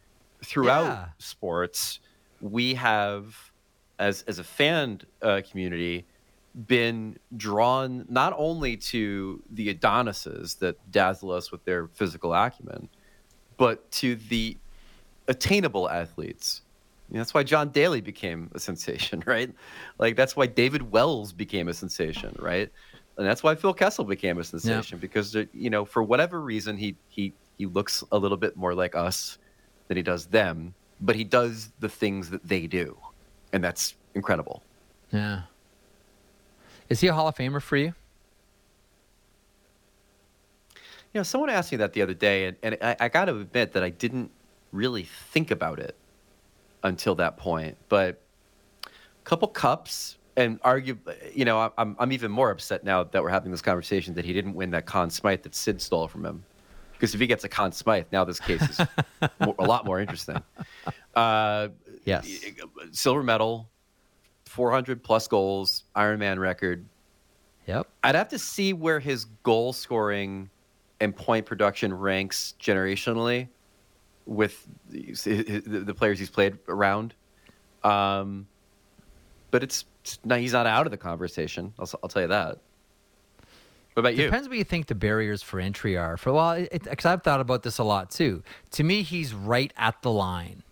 [0.44, 1.06] throughout Yeah.
[1.18, 2.02] sports,
[2.42, 3.38] we have
[4.00, 6.06] as as a fan uh, community
[6.68, 12.88] been drawn not only to the Adonises that dazzle us with their physical acumen,
[13.58, 14.58] but to the
[15.28, 16.62] attainable athletes.
[17.10, 19.54] You know, that's why John Daly became a sensation, right?
[20.00, 22.72] Like that's why David Wells became a sensation, right?
[23.18, 26.96] And that's why Phil Kessel became a sensation because you know for whatever reason he
[27.08, 29.38] he he looks a little bit more like us
[29.88, 32.98] than he does them, but he does the things that they do,
[33.56, 34.62] and that's incredible.
[35.12, 35.44] Yeah.
[36.90, 37.94] Is he a Hall of Famer for you?
[41.14, 43.40] You know, someone asked me that the other day, and, and I, I got to
[43.40, 44.30] admit that I didn't
[44.74, 45.96] really think about it
[46.84, 47.78] until that point.
[47.88, 48.22] But
[48.86, 48.90] a
[49.24, 50.98] couple cups, and argue,
[51.34, 54.34] you know, I'm I'm even more upset now that we're having this conversation that he
[54.34, 56.44] didn't win that Conn Smythe that Sid stole from him.
[56.92, 58.82] Because if he gets a Conn Smythe, now this case is
[59.22, 60.42] a lot more interesting.
[61.16, 61.70] Uh,
[62.06, 62.30] Yes.
[62.92, 63.68] silver medal,
[64.46, 66.86] 400 plus goals, Ironman record.
[67.68, 67.88] Yep.
[68.04, 70.50] I'd have to see where his goal scoring
[71.00, 73.48] and point production ranks generationally
[74.26, 77.14] with the, the players he's played around.
[77.84, 78.48] Um,
[79.52, 81.74] but it's, it's he's not out of the conversation.
[81.80, 82.60] I'll, I'll tell you that.
[83.94, 84.26] What about you?
[84.26, 86.18] Depends what you think the barriers for entry are.
[86.18, 88.44] For well, because I've thought about this a lot too.
[88.72, 90.64] To me, he's right at the line.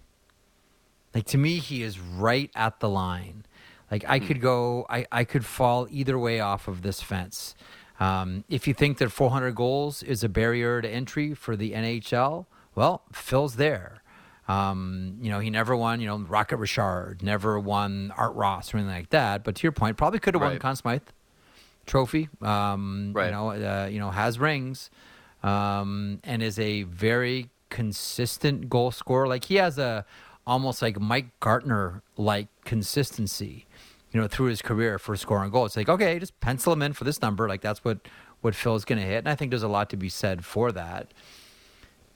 [1.14, 3.46] Like to me, he is right at the line.
[3.92, 7.54] Like I could go, I, I could fall either way off of this fence.
[8.00, 12.48] Um, if you think that 400 goals is a barrier to entry for the NHL,
[12.74, 14.02] well, Phil's there.
[14.48, 18.78] Um, you know, he never won, you know, Rocket Richard, never won Art Ross or
[18.78, 19.44] anything like that.
[19.44, 20.60] But to your point, probably could have won Right.
[20.60, 21.04] Conn Smythe
[21.86, 22.30] trophy.
[22.42, 23.28] Um, Right.
[23.28, 24.90] You know, uh, you know, has rings,
[25.44, 29.28] um, and is a very consistent goal scorer.
[29.28, 30.06] Like he has a
[30.46, 33.66] almost like Mike Gartner like consistency.
[34.12, 35.72] You know, through his career for scoring goals.
[35.72, 37.48] It's like okay, just pencil him in for this number.
[37.48, 38.08] Like that's what
[38.42, 40.72] what Phil's going to hit, and I think there's a lot to be said for
[40.72, 41.14] that.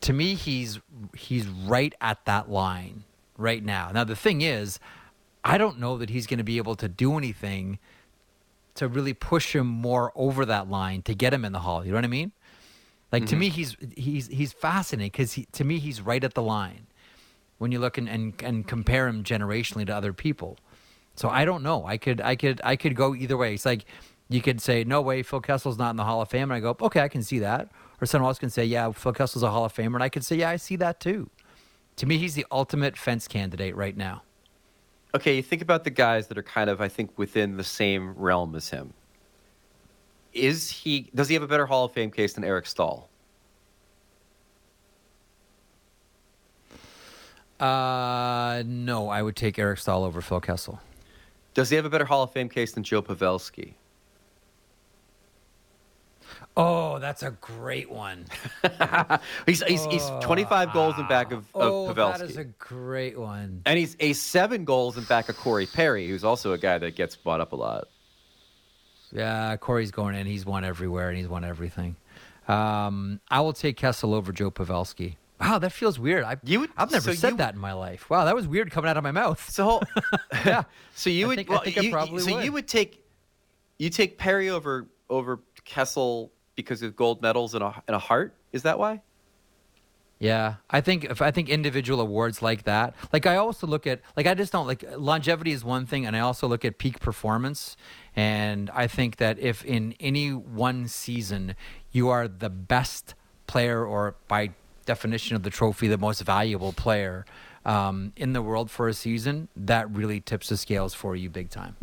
[0.01, 0.79] To me, he's
[1.15, 3.03] he's right at that line
[3.35, 3.89] right now.
[3.91, 4.79] Now the thing is,
[5.43, 7.79] I don't know that he's going to be able to do anything
[8.75, 11.83] to really push him more over that line to get him in the hall.
[11.83, 12.31] You know what I mean?
[13.11, 13.39] Like to mm-hmm.
[13.39, 16.87] me, he's he's he's fascinating because he, to me he's right at the line
[17.57, 20.57] when you look and, and and compare him generationally to other people.
[21.15, 21.85] So I don't know.
[21.85, 23.53] I could I could I could go either way.
[23.53, 23.85] It's like
[24.29, 26.59] you could say no way Phil Kessel's not in the Hall of Fame, and I
[26.59, 27.69] go okay I can see that.
[27.99, 30.23] Or someone else can say yeah Phil Kessel's a Hall of Famer, and I could
[30.25, 31.29] say yeah I see that too.
[31.97, 34.21] To me, he's the ultimate fence candidate right now.
[35.15, 38.13] okay, you think about the guys that are kind of, I think, within the same
[38.15, 38.93] realm as him.
[40.33, 41.09] Is he?
[41.15, 43.09] Does he have a better Hall of Fame case than Eric Staal?
[47.59, 50.79] Uh, no, I would take Eric Staal over Phil Kessel.
[51.53, 53.73] Does he have a better Hall of Fame case than Joe Pavelski?
[56.55, 58.25] Oh, that's a great one.
[59.45, 62.17] He's he's, he's 25 goals in back of, of oh, Pavelski.
[62.17, 63.61] that is a great one.
[63.65, 66.95] And he's a seven goals in back of Corey Perry, who's also a guy that
[66.95, 67.87] gets bought up a lot.
[69.11, 70.25] Yeah, Corey's going in.
[70.25, 71.95] He's won everywhere and he's won everything.
[72.47, 75.15] Um, I will take Kessel over Joe Pavelski.
[75.39, 76.23] Wow, that feels weird.
[76.23, 78.09] I, You would- I've never so said you- that in my life.
[78.09, 79.47] Wow, that was weird coming out of my mouth.
[79.49, 79.81] So,
[80.45, 80.63] Yeah.
[80.95, 82.45] so you I would, think- I well, think I you, probably so would.
[82.45, 83.03] you would take,
[83.77, 88.33] you take Perry over over Kessel because of gold medals and a and a Hart.
[88.51, 89.01] Is that why?
[90.19, 94.01] Yeah, I think if I think individual awards like that, like I also look at
[94.15, 96.99] like I just don't like longevity is one thing, and I also look at peak
[96.99, 97.77] performance,
[98.15, 101.55] and I think that if in any one season
[101.91, 103.13] you are the best
[103.45, 104.49] player, or by
[104.87, 107.25] definition of the trophy, the most valuable player
[107.65, 111.51] um, in the world for a season, that really tips the scales for you big
[111.51, 111.75] time.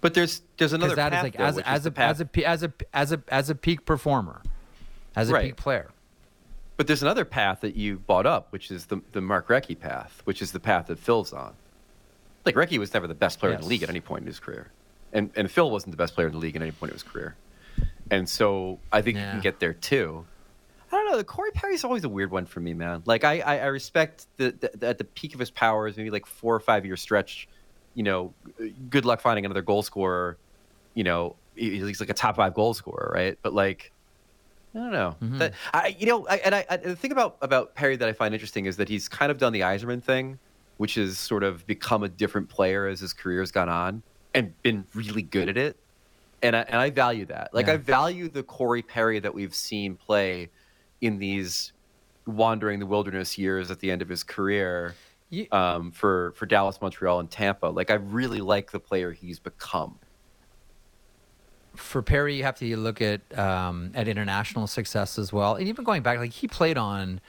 [0.00, 2.46] But there's there's another that is path, like though, as as is a, as a
[2.46, 4.42] as a as a as a peak performer,
[5.16, 5.46] as a Right.
[5.46, 5.90] peak player.
[6.76, 10.20] But there's another path that you brought up, which is the the Mark Recchi path,
[10.24, 11.54] which is the path that Phil's on.
[12.44, 14.40] Like Recchi was never the best player in the league at any point in his
[14.40, 14.72] career,
[15.12, 17.04] and and Phil wasn't the best player in the league at any point in his
[17.04, 17.36] career.
[18.10, 20.26] And so I think you can get there too.
[20.92, 21.16] I don't know.
[21.16, 23.02] The Corey Perry's always a weird one for me, man.
[23.06, 26.26] Like I I, I respect the, the at the peak of his powers, maybe like
[26.26, 27.48] four or five year stretch.
[27.94, 28.34] You know,
[28.90, 30.36] good luck finding another goal scorer.
[30.94, 33.38] You know, he- he's like a top five goal scorer, right?
[33.42, 33.92] But like.
[34.74, 35.16] I don't know.
[35.22, 35.38] Mhm.
[35.38, 38.14] That, I, you know, I, and I, I, the thing about about Perry that I
[38.14, 40.38] find interesting is that he's kind of done the Yzerman thing,
[40.78, 44.02] which is sort of become a different player as his career has gone on,
[44.32, 45.76] and been really good at it.
[46.42, 47.52] And I, and I value that.
[47.52, 47.74] Like Yeah.
[47.74, 50.48] I value the Corey Perry that we've seen play
[51.02, 51.72] in these
[52.26, 54.94] wandering the wilderness years at the end of his career
[55.50, 57.66] um, for for Dallas, Montreal, and Tampa.
[57.66, 59.98] Like I really like the player he's become.
[61.74, 65.84] for Perry, you have to look at um, at international success as well, and even
[65.84, 67.20] going back, like he played on,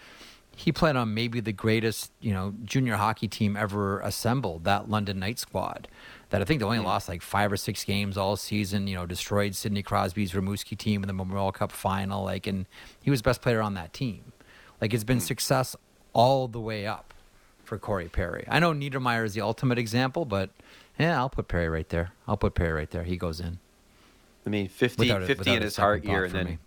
[0.55, 5.19] he played on maybe the greatest you know junior hockey team ever assembled, that London
[5.19, 5.87] Knight squad,
[6.33, 8.87] that I think they only lost like five or six games all season.
[8.87, 12.65] You know, destroyed Sidney Crosby's Rimouski team in the Memorial Cup final, like, and
[13.03, 14.31] he was best player on that team.
[14.81, 15.75] Like, it's been success
[16.11, 17.13] all the way up
[17.63, 18.45] for Corey Perry.
[18.49, 20.49] I know Niedermayer is the ultimate example, but
[20.97, 22.13] yeah, I'll put Perry right there.
[22.27, 23.03] I'll put Perry right there.
[23.03, 23.59] He goes in.
[24.43, 26.57] I mean, 50, Without a- 50 without in his Hart year, and then me.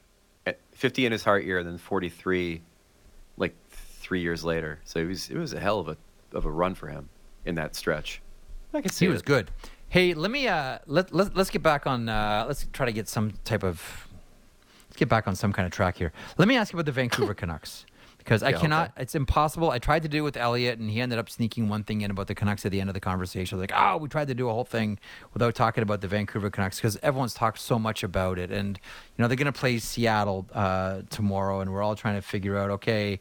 [0.47, 2.63] eh, 50 in his Hart year, and then 43,
[3.37, 4.79] like three years later.
[4.85, 5.97] So it was it was a hell of a
[6.33, 7.09] of a run for him
[7.45, 8.23] in that stretch.
[8.73, 9.51] I can see He was good.
[9.89, 13.09] Hey, let me uh let, let let's get back on uh let's try to get
[13.09, 14.09] some type of
[14.89, 16.13] let's get back on some kind of track here.
[16.39, 17.87] Let me ask you about the Vancouver Canucks.
[18.19, 19.03] Because I cannot okay.
[19.03, 19.71] it's impossible.
[19.71, 22.11] I tried to do it with Elliot and he ended up sneaking one thing in
[22.11, 23.57] about the Canucks at the end of the conversation.
[23.61, 24.99] Like, oh, we tried to do a whole thing
[25.33, 28.51] without talking about the Vancouver Canucks because everyone's talked so much about it.
[28.51, 28.81] And,
[29.17, 32.71] you know, they're gonna play Seattle uh tomorrow and we're all trying to figure out,
[32.73, 33.21] okay,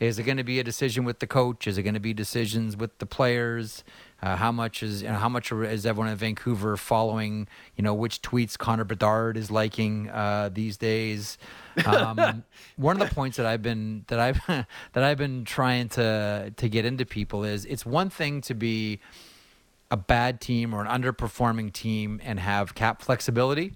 [0.00, 1.66] is it going to be a decision with the coach?
[1.66, 3.84] Is it going to be decisions with the players?
[4.22, 7.48] Uh, how much is you know, how much is everyone in Vancouver following?
[7.76, 11.38] You know which tweets Connor Bedard is liking uh, these days.
[11.86, 12.44] Um,
[12.76, 14.40] one of the points that I've been that I've
[14.92, 19.00] that I've been trying to to get into people is it's one thing to be
[19.90, 23.72] a bad team or an underperforming team and have cap flexibility.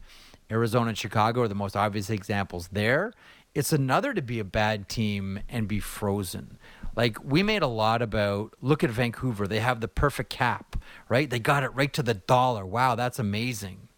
[0.50, 3.12] Arizona and Chicago are the most obvious examples there.
[3.54, 6.58] It's another to be a bad team and be frozen.
[6.96, 10.76] Like we made a lot about look at Vancouver, they have the perfect cap,
[11.08, 11.28] right?
[11.28, 12.64] They got it right to the dollar.
[12.64, 13.88] Wow, that's amazing.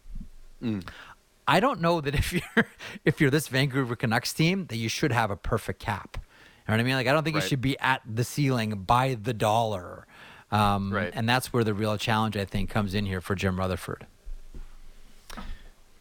[1.48, 2.66] I don't know that if you're
[3.04, 6.16] if you're this Vancouver Canucks team that you should have a perfect cap.
[6.16, 6.94] You know what I mean?
[6.94, 7.44] Like I don't think Right.
[7.44, 10.06] you should be at the ceiling by the dollar.
[10.50, 11.12] Um, Right.
[11.14, 14.06] And that's where the real challenge I think comes in here for Jim Rutherford.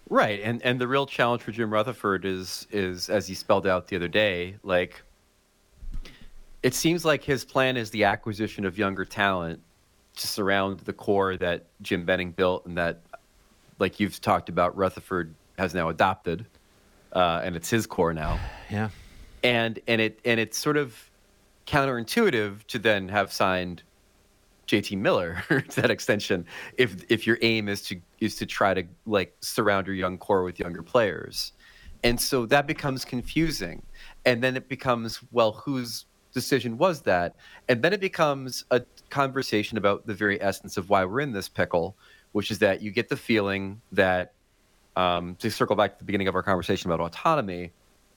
[0.07, 3.87] Right, and and the real challenge for Jim Rutherford is is as he spelled out
[3.87, 5.01] the other day, like
[6.65, 9.61] it seems like his plan is the acquisition of younger talent
[10.15, 13.01] to surround the core that Jim Benning built and that,
[13.77, 16.43] like you've talked about, Rutherford has now adopted,
[17.13, 18.39] uh, and it's his core now.
[18.71, 18.89] Yeah.
[19.43, 21.11] and and it and it's sort of
[21.67, 23.83] counterintuitive to then have signed
[24.67, 26.47] JT Miller to that extension
[26.79, 30.41] if if your aim is to is to try to like surround your young core
[30.41, 31.51] with younger players.
[32.03, 33.83] And so that becomes confusing.
[34.25, 37.35] And then it becomes well whose decision was that?
[37.67, 41.49] And then it becomes a conversation about the very essence of why we're in this
[41.49, 41.97] pickle,
[42.33, 44.33] which is that you get the feeling that
[44.95, 47.71] um, to circle back to the beginning of our conversation about autonomy,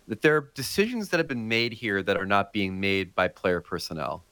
[0.08, 3.28] that there are decisions that have been made here that are not being made by
[3.28, 4.24] player personnel,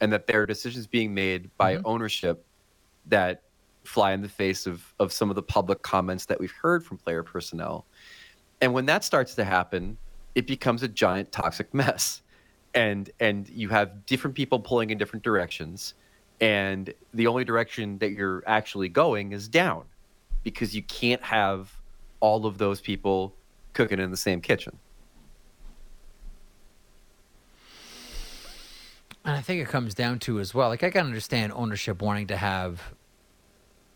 [0.00, 2.44] and that there are decisions being made by ownership
[3.06, 3.42] that
[3.84, 6.96] fly in the face of, of some of the public comments that we've heard from
[6.98, 7.86] player personnel.
[8.60, 9.98] And when that starts to happen,
[10.34, 12.21] it becomes a giant toxic mess.
[12.74, 15.94] And and you have different people pulling in different directions,
[16.40, 19.84] and the only direction that you're actually going is down
[20.42, 21.70] because you can't have
[22.20, 23.34] all of those people
[23.74, 24.78] cooking in the same kitchen.
[29.24, 30.68] And I think it comes down to as well.
[30.68, 32.94] Like I can understand ownership wanting to have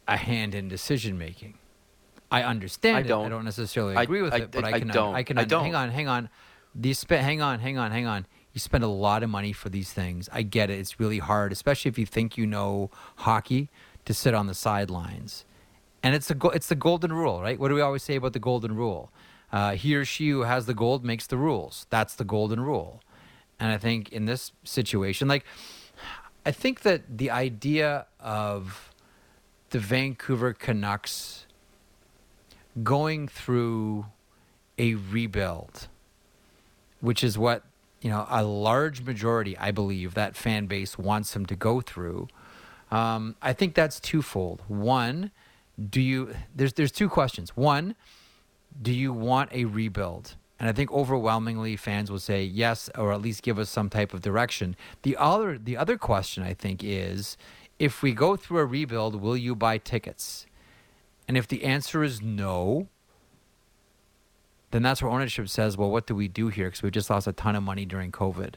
[0.06, 1.58] a hand in decision making.
[2.30, 3.04] I understand I it.
[3.04, 3.30] I don't.
[3.30, 4.90] don't necessarily I- agree with I- it, but I, I can.
[4.90, 5.14] Uh, don't.
[5.14, 5.38] I can.
[5.38, 5.64] I don't.
[5.64, 5.90] Hang on.
[5.90, 6.28] Hang on.
[6.74, 7.04] These.
[7.08, 7.58] Hang on.
[7.58, 7.90] Hang on.
[7.90, 8.26] Hang on.
[8.56, 10.30] You spend a lot of money for these things.
[10.32, 10.78] I get it.
[10.78, 13.68] It's really hard, especially if you think you know hockey,
[14.06, 15.44] to sit on the sidelines.
[16.02, 17.60] And it's a it's the golden rule, right?
[17.60, 19.12] What do we always say about the golden rule?
[19.52, 21.86] Uh, he or she who has the gold makes the rules.
[21.90, 23.02] That's the golden rule.
[23.60, 25.44] And I think in this situation, like,
[26.46, 28.90] I think that the idea of
[29.68, 31.44] the Vancouver Canucks
[32.82, 34.06] going through
[34.78, 35.88] a rebuild,
[37.02, 37.62] which is what
[38.06, 42.28] you know a large majority, I believe, that fan base wants them to go through.
[42.92, 44.62] Um, I think that's twofold.
[44.68, 45.32] One,
[45.90, 47.56] do you there's there's two questions.
[47.56, 47.96] One,
[48.80, 50.36] do you want a rebuild?
[50.60, 54.14] And I think overwhelmingly fans will say yes, or at least give us some type
[54.14, 54.76] of direction.
[55.02, 57.36] The other the other question I think is
[57.80, 60.46] if we go through a rebuild, will you buy tickets?
[61.26, 62.86] And if the answer is no,
[64.70, 66.66] then that's where ownership says, well, what do we do here?
[66.66, 68.54] Because we just lost a ton of money during COVID.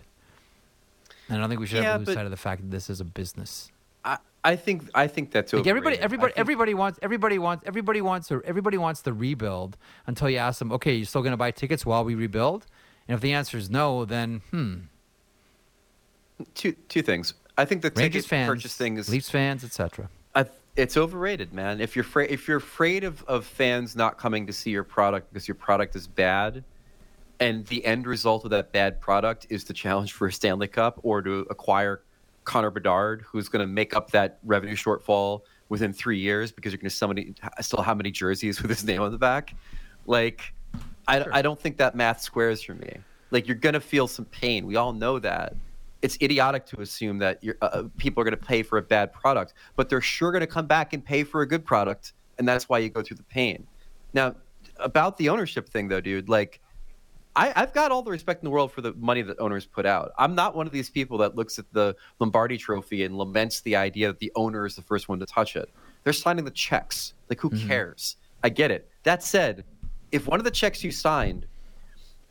[1.30, 2.90] And I don't think we should Yeah, ever lose sight of the fact that this
[2.90, 3.72] is a business.
[4.04, 8.02] I, I think I think that's Like everybody, everybody, think- everybody wants, everybody wants, everybody
[8.02, 11.38] wants, a, everybody wants the rebuild until you ask them, okay, you still going to
[11.38, 12.66] buy tickets while we rebuild?
[13.08, 14.76] And if the answer is no, then hmm,
[16.56, 17.34] two two things.
[17.58, 20.10] I think the Rangers ticket fans, purchase thing is Leafs fans, etc.
[20.34, 20.46] I,
[20.80, 21.82] it's overrated, man.
[21.82, 25.32] If you're fra- if you're afraid of, of fans not coming to see your product
[25.32, 26.64] because your product is bad,
[27.40, 31.00] and the end result of that bad product is to challenge for a Stanley Cup
[31.04, 32.02] or to acquire
[32.46, 36.80] Connor Bedard, who's going to make up that revenue shortfall within three years because you're
[36.80, 39.54] going to somebody still have many jerseys with his name on the back,
[40.08, 40.54] like
[41.08, 42.98] I, I don't think that math squares for me.
[43.32, 44.66] Like you're going to feel some pain.
[44.66, 45.56] We all know that
[46.02, 49.12] it's idiotic to assume that you're, uh, people are going to pay for a bad
[49.12, 52.48] product, but they're sure going to come back and pay for a good product, and
[52.48, 53.68] that's why you go through the pain.
[54.14, 54.36] Now,
[54.78, 56.62] about the ownership thing, though, dude, like
[57.36, 59.86] I, I've got all the respect in the world for the money that owners put
[59.86, 60.12] out.
[60.18, 63.76] I'm not one of these people that looks at the Lombardi Trophy and laments the
[63.76, 65.70] idea that the owner is the first one to touch it.
[66.04, 67.14] They're signing the checks.
[67.30, 68.18] Like, who cares?
[68.44, 68.90] I get it.
[69.04, 69.64] That said,
[70.12, 71.46] if one of the checks you signed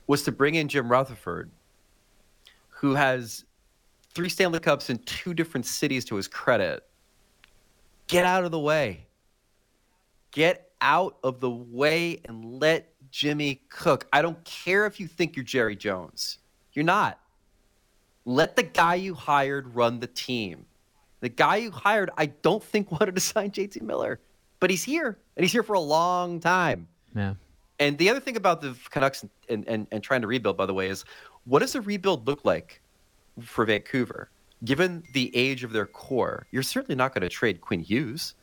[0.09, 1.51] was to bring in Jim Rutherford,
[2.69, 3.45] who has
[4.19, 6.85] three Stanley Cups in two different cities to his credit,
[8.09, 9.07] get out of the way.
[10.33, 14.09] Get out of the way and let Jimmy cook.
[14.13, 16.39] I don't care if you think you're Jerry Jones.
[16.73, 17.21] You're not.
[18.25, 20.67] Let the guy you hired run the team.
[21.21, 24.19] The guy you hired, I don't think wanted to sign JT Miller,
[24.59, 26.89] but he's here and he's here for a long time.
[27.15, 27.35] Yeah.
[27.79, 30.75] And the other thing about the Canucks and, and, and trying to rebuild, by the
[30.75, 31.05] way, is
[31.45, 32.81] what does a rebuild look like
[33.41, 34.31] for Vancouver?
[34.65, 38.35] Given the age of their core, you're certainly not going to trade Quinn Hughes.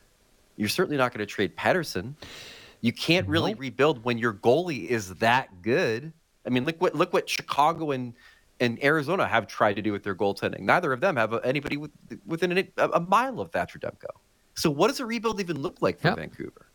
[0.56, 2.14] You're certainly not going to trade Pettersson.
[2.80, 3.60] You can't really Nope.
[3.60, 6.12] rebuild when your goalie is that good.
[6.46, 8.14] I mean, look what look what Chicago and
[8.60, 10.60] and Arizona have tried to do with their goaltending.
[10.60, 11.90] Neither of them have anybody with,
[12.24, 14.06] within an, a, a mile of Thatcher Demko.
[14.54, 16.16] So, what does a rebuild even look like for Yep.
[16.16, 16.66] Vancouver?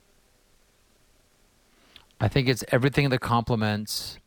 [2.20, 4.20] I think it's everything that complements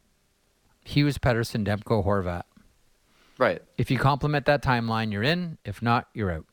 [0.85, 2.43] Hughes, Pettersson, Demko, Horvat.
[3.39, 3.63] Right.
[3.79, 5.59] If you complement that timeline, you're in.
[5.65, 6.47] If not, you're out.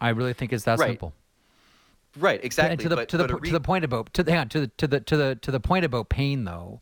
[0.00, 0.90] I really think it's that Right.
[0.90, 1.14] simple.
[2.18, 2.42] Right.
[2.44, 2.72] Exactly.
[2.72, 4.40] And to the but, to the po- re- to the point about to the hang
[4.40, 6.80] on, to the to the to the to the point about pain though,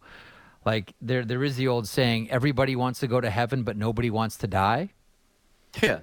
[0.65, 4.11] like there there is the old saying: everybody wants to go to heaven, but nobody
[4.11, 4.91] wants to die.
[5.83, 6.01] Yeah.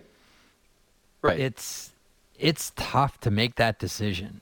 [1.21, 1.39] Right.
[1.39, 1.91] It's
[2.37, 4.41] it's tough to make that decision.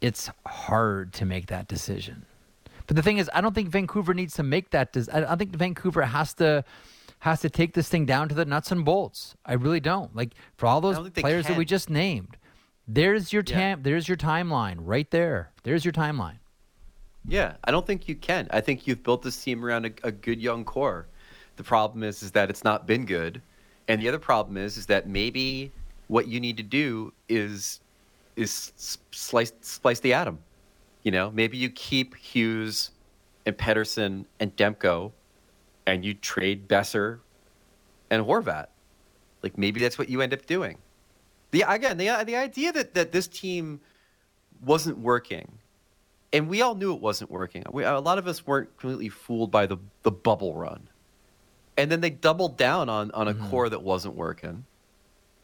[0.00, 2.24] It's hard to make that decision.
[2.86, 4.92] But the thing is, I don't think Vancouver needs to make that.
[4.94, 6.64] Des- I I think Vancouver has to
[7.20, 9.36] has to take this thing down to the nuts and bolts.
[9.44, 10.14] I really don't.
[10.14, 12.36] Like for all those don't think they players that we just named,
[12.88, 13.76] there's your Yeah.
[13.78, 15.52] there's your timeline right there.
[15.62, 16.38] There's your timeline.
[17.26, 18.48] Yeah, I don't think you can.
[18.50, 21.06] I think you've built this team around a, a good young core.
[21.56, 23.42] The problem is, is that it's not been good,
[23.88, 25.70] and the other problem is, is that maybe
[26.08, 27.80] what you need to do is
[28.36, 28.72] is
[29.10, 30.38] slice splice the atom.
[31.02, 32.90] You know, maybe you keep Hughes
[33.44, 35.12] and Pettersson and Demko,
[35.90, 37.18] and you trade Boeser
[38.10, 38.66] and Horvat.
[39.42, 40.78] Like maybe that's what you end up doing.
[41.50, 43.80] The again, the the idea that that this team
[44.64, 45.58] wasn't working
[46.32, 47.64] and we all knew it wasn't working.
[47.72, 50.88] We, a lot of us weren't completely fooled by the, the bubble run.
[51.76, 53.48] And then they doubled down on, on a mm-hmm.
[53.48, 54.64] core that wasn't working.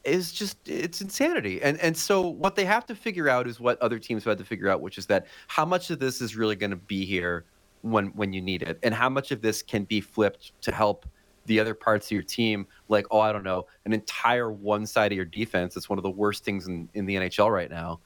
[0.04, 1.60] It's just, it's insanity.
[1.62, 4.38] And, and so what they have to figure out is what other teams have had
[4.38, 7.04] to figure out, which is that how much of this is really going to be
[7.04, 7.44] here
[7.82, 11.06] when, when you need it, and how much of this can be flipped to help
[11.46, 15.12] the other parts of your team, like, oh, I don't know, an entire one side
[15.12, 15.74] of your defense.
[15.74, 18.00] That's one of the worst things in, in the NHL right now.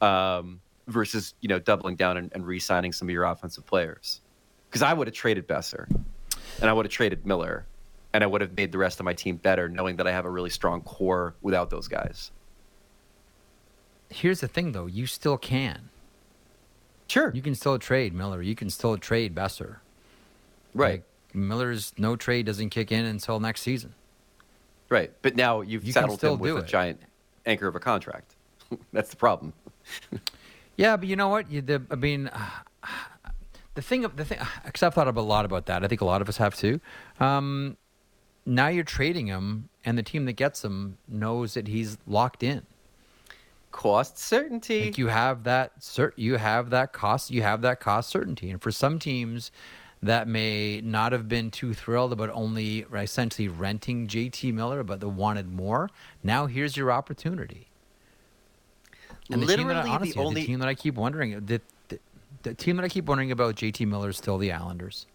[0.00, 4.20] Um, versus you know doubling down and, and re-signing some of your offensive players.
[4.68, 5.86] Because I would have traded Boeser,
[6.60, 7.66] and I would have traded Miller,
[8.14, 10.24] and I would have made the rest of my team better, knowing that I have
[10.24, 12.30] a really strong core without those guys.
[14.08, 14.86] Here's the thing, though.
[14.86, 15.90] You still can.
[17.12, 17.30] Sure.
[17.34, 18.40] You can still trade Miller.
[18.40, 19.76] You can still trade Boeser.
[20.72, 21.02] right.
[21.02, 23.92] Like, Miller's no trade doesn't kick in until next season.
[24.88, 25.12] right.
[25.20, 26.66] But now you've You saddled him with a it.
[26.66, 27.00] giant
[27.44, 28.34] anchor of a contract.
[28.94, 29.52] That's the problem.
[30.74, 31.50] Yeah, but you know what?
[31.52, 32.30] You, the, I mean,
[33.74, 35.84] the thing, of the thing, because I've thought a lot about that.
[35.84, 36.80] I think a lot of us have too.
[37.20, 37.76] Um,
[38.46, 42.62] now you're trading him, and the team that gets him knows that he's locked in.
[43.72, 44.84] Cost certainty.
[44.86, 48.60] Like you have that cert, you have that cost, you have that cost certainty, and
[48.62, 49.50] for some teams
[50.02, 55.06] that may not have been too thrilled about only essentially renting JT Miller, but they
[55.06, 55.88] wanted more.
[56.22, 57.68] Now here's your opportunity.
[59.30, 61.60] And the team that I, Literally the only- the team that I keep wondering, the,
[61.88, 61.98] the,
[62.42, 65.06] the team that I keep wondering about JT Miller is still the Islanders.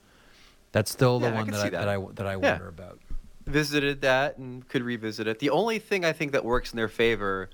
[0.71, 1.89] That's still the Yeah, one can that I, that that.
[1.89, 2.51] I that I Yeah.
[2.53, 2.99] wonder about.
[3.45, 5.39] visited that and could revisit it.
[5.39, 7.49] The only thing I think that works in their favor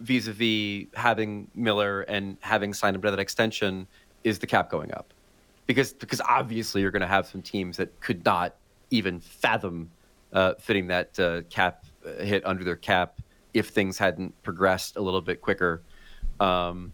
[0.00, 3.86] vis-a-vis having Miller and having signed him to that extension
[4.24, 5.12] is the cap going up.
[5.66, 8.56] Because because obviously you're going to have some teams that could not
[8.90, 9.90] even fathom
[10.32, 13.20] uh, fitting that uh, cap uh, hit under their cap
[13.54, 15.82] if things hadn't progressed a little bit quicker.
[16.40, 16.92] Um,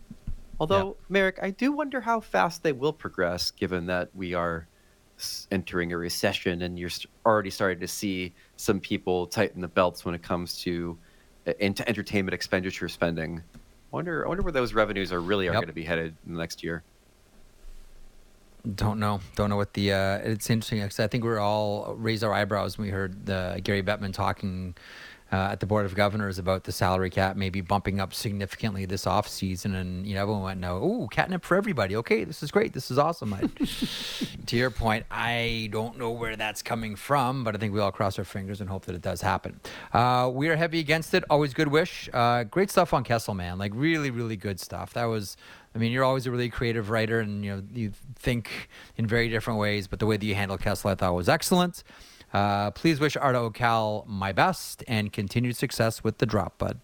[0.59, 4.67] although, Marek, I do wonder how fast they will progress given that we are
[5.51, 6.91] entering a recession and you're
[7.25, 10.99] already starting to see some people tighten the belts when it comes to
[11.47, 13.39] into entertainment expenditure spending.
[13.55, 13.59] I
[13.91, 15.61] Wonder, I wonder where those revenues are really are Yep.
[15.63, 16.83] going to be headed in the next year.
[18.75, 19.21] Don't know.
[19.37, 19.93] Don't know what the.
[19.93, 23.31] Uh, it's interesting because I think we are all raised our eyebrows when we heard
[23.31, 24.75] uh, Gary Bettman talking
[25.33, 29.07] uh, at the Board of Governors about the salary cap maybe bumping up significantly this
[29.07, 32.51] off season, and you know everyone went, "No, ooh, catnip for everybody." Okay, this is
[32.51, 32.73] great.
[32.73, 33.35] This is awesome.
[33.35, 33.41] I,
[34.47, 37.91] to your point, I don't know where that's coming from, but I think we all
[37.91, 39.61] cross our fingers and hope that it does happen.
[39.93, 41.25] Uh, we are heavy against it.
[41.29, 42.09] Always good wish.
[42.13, 43.59] Uh, great stuff on Kessel, man.
[43.59, 44.93] Like really, really good stuff.
[44.95, 45.37] That was.
[45.75, 49.29] I mean, you're always a really creative writer, and you know you think in very
[49.29, 49.89] different ways.
[49.89, 51.83] But the way that you handle Kessel, I thought was excellent.
[52.37, 56.79] Uh, please wish Arda Ocal my best and continued success with the drop, bud.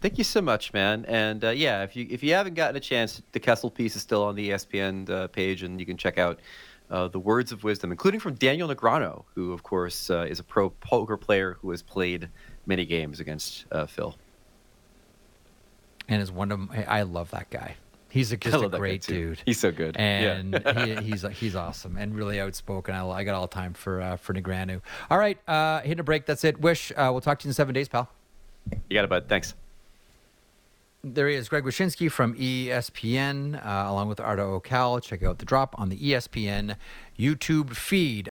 [0.00, 1.04] Thank you so much, man.
[1.06, 4.02] And uh, yeah, if you if you haven't gotten a chance, the Kessel piece is
[4.02, 6.40] still on the ESPN uh, page, and you can check out
[6.90, 10.44] uh, the words of wisdom, including from Daniel Negreanu, who of course uh, is a
[10.44, 12.28] pro poker player who has played
[12.66, 14.16] many games against uh, Phil.
[16.08, 17.76] And is one of my, I love that guy.
[18.10, 19.40] He's a, just a love that guy, great dude.
[19.44, 19.96] He's so good.
[19.96, 21.00] and yeah.
[21.00, 22.94] he, he's he's awesome and really outspoken.
[22.94, 24.80] I, I got all the time for uh, for Negreanu.
[25.10, 26.24] All right, uh, hitting a break.
[26.26, 26.60] That's it.
[26.60, 28.08] Wish uh, we'll talk to you in seven days, pal.
[28.88, 29.28] you got it, bud.
[29.28, 29.54] Thanks.
[31.04, 35.00] There he is, Greg Wyshynski from ESPN, uh, along with Arda Ocal.
[35.00, 36.74] Check out the drop on the ESPN
[37.16, 38.26] YouTube feed.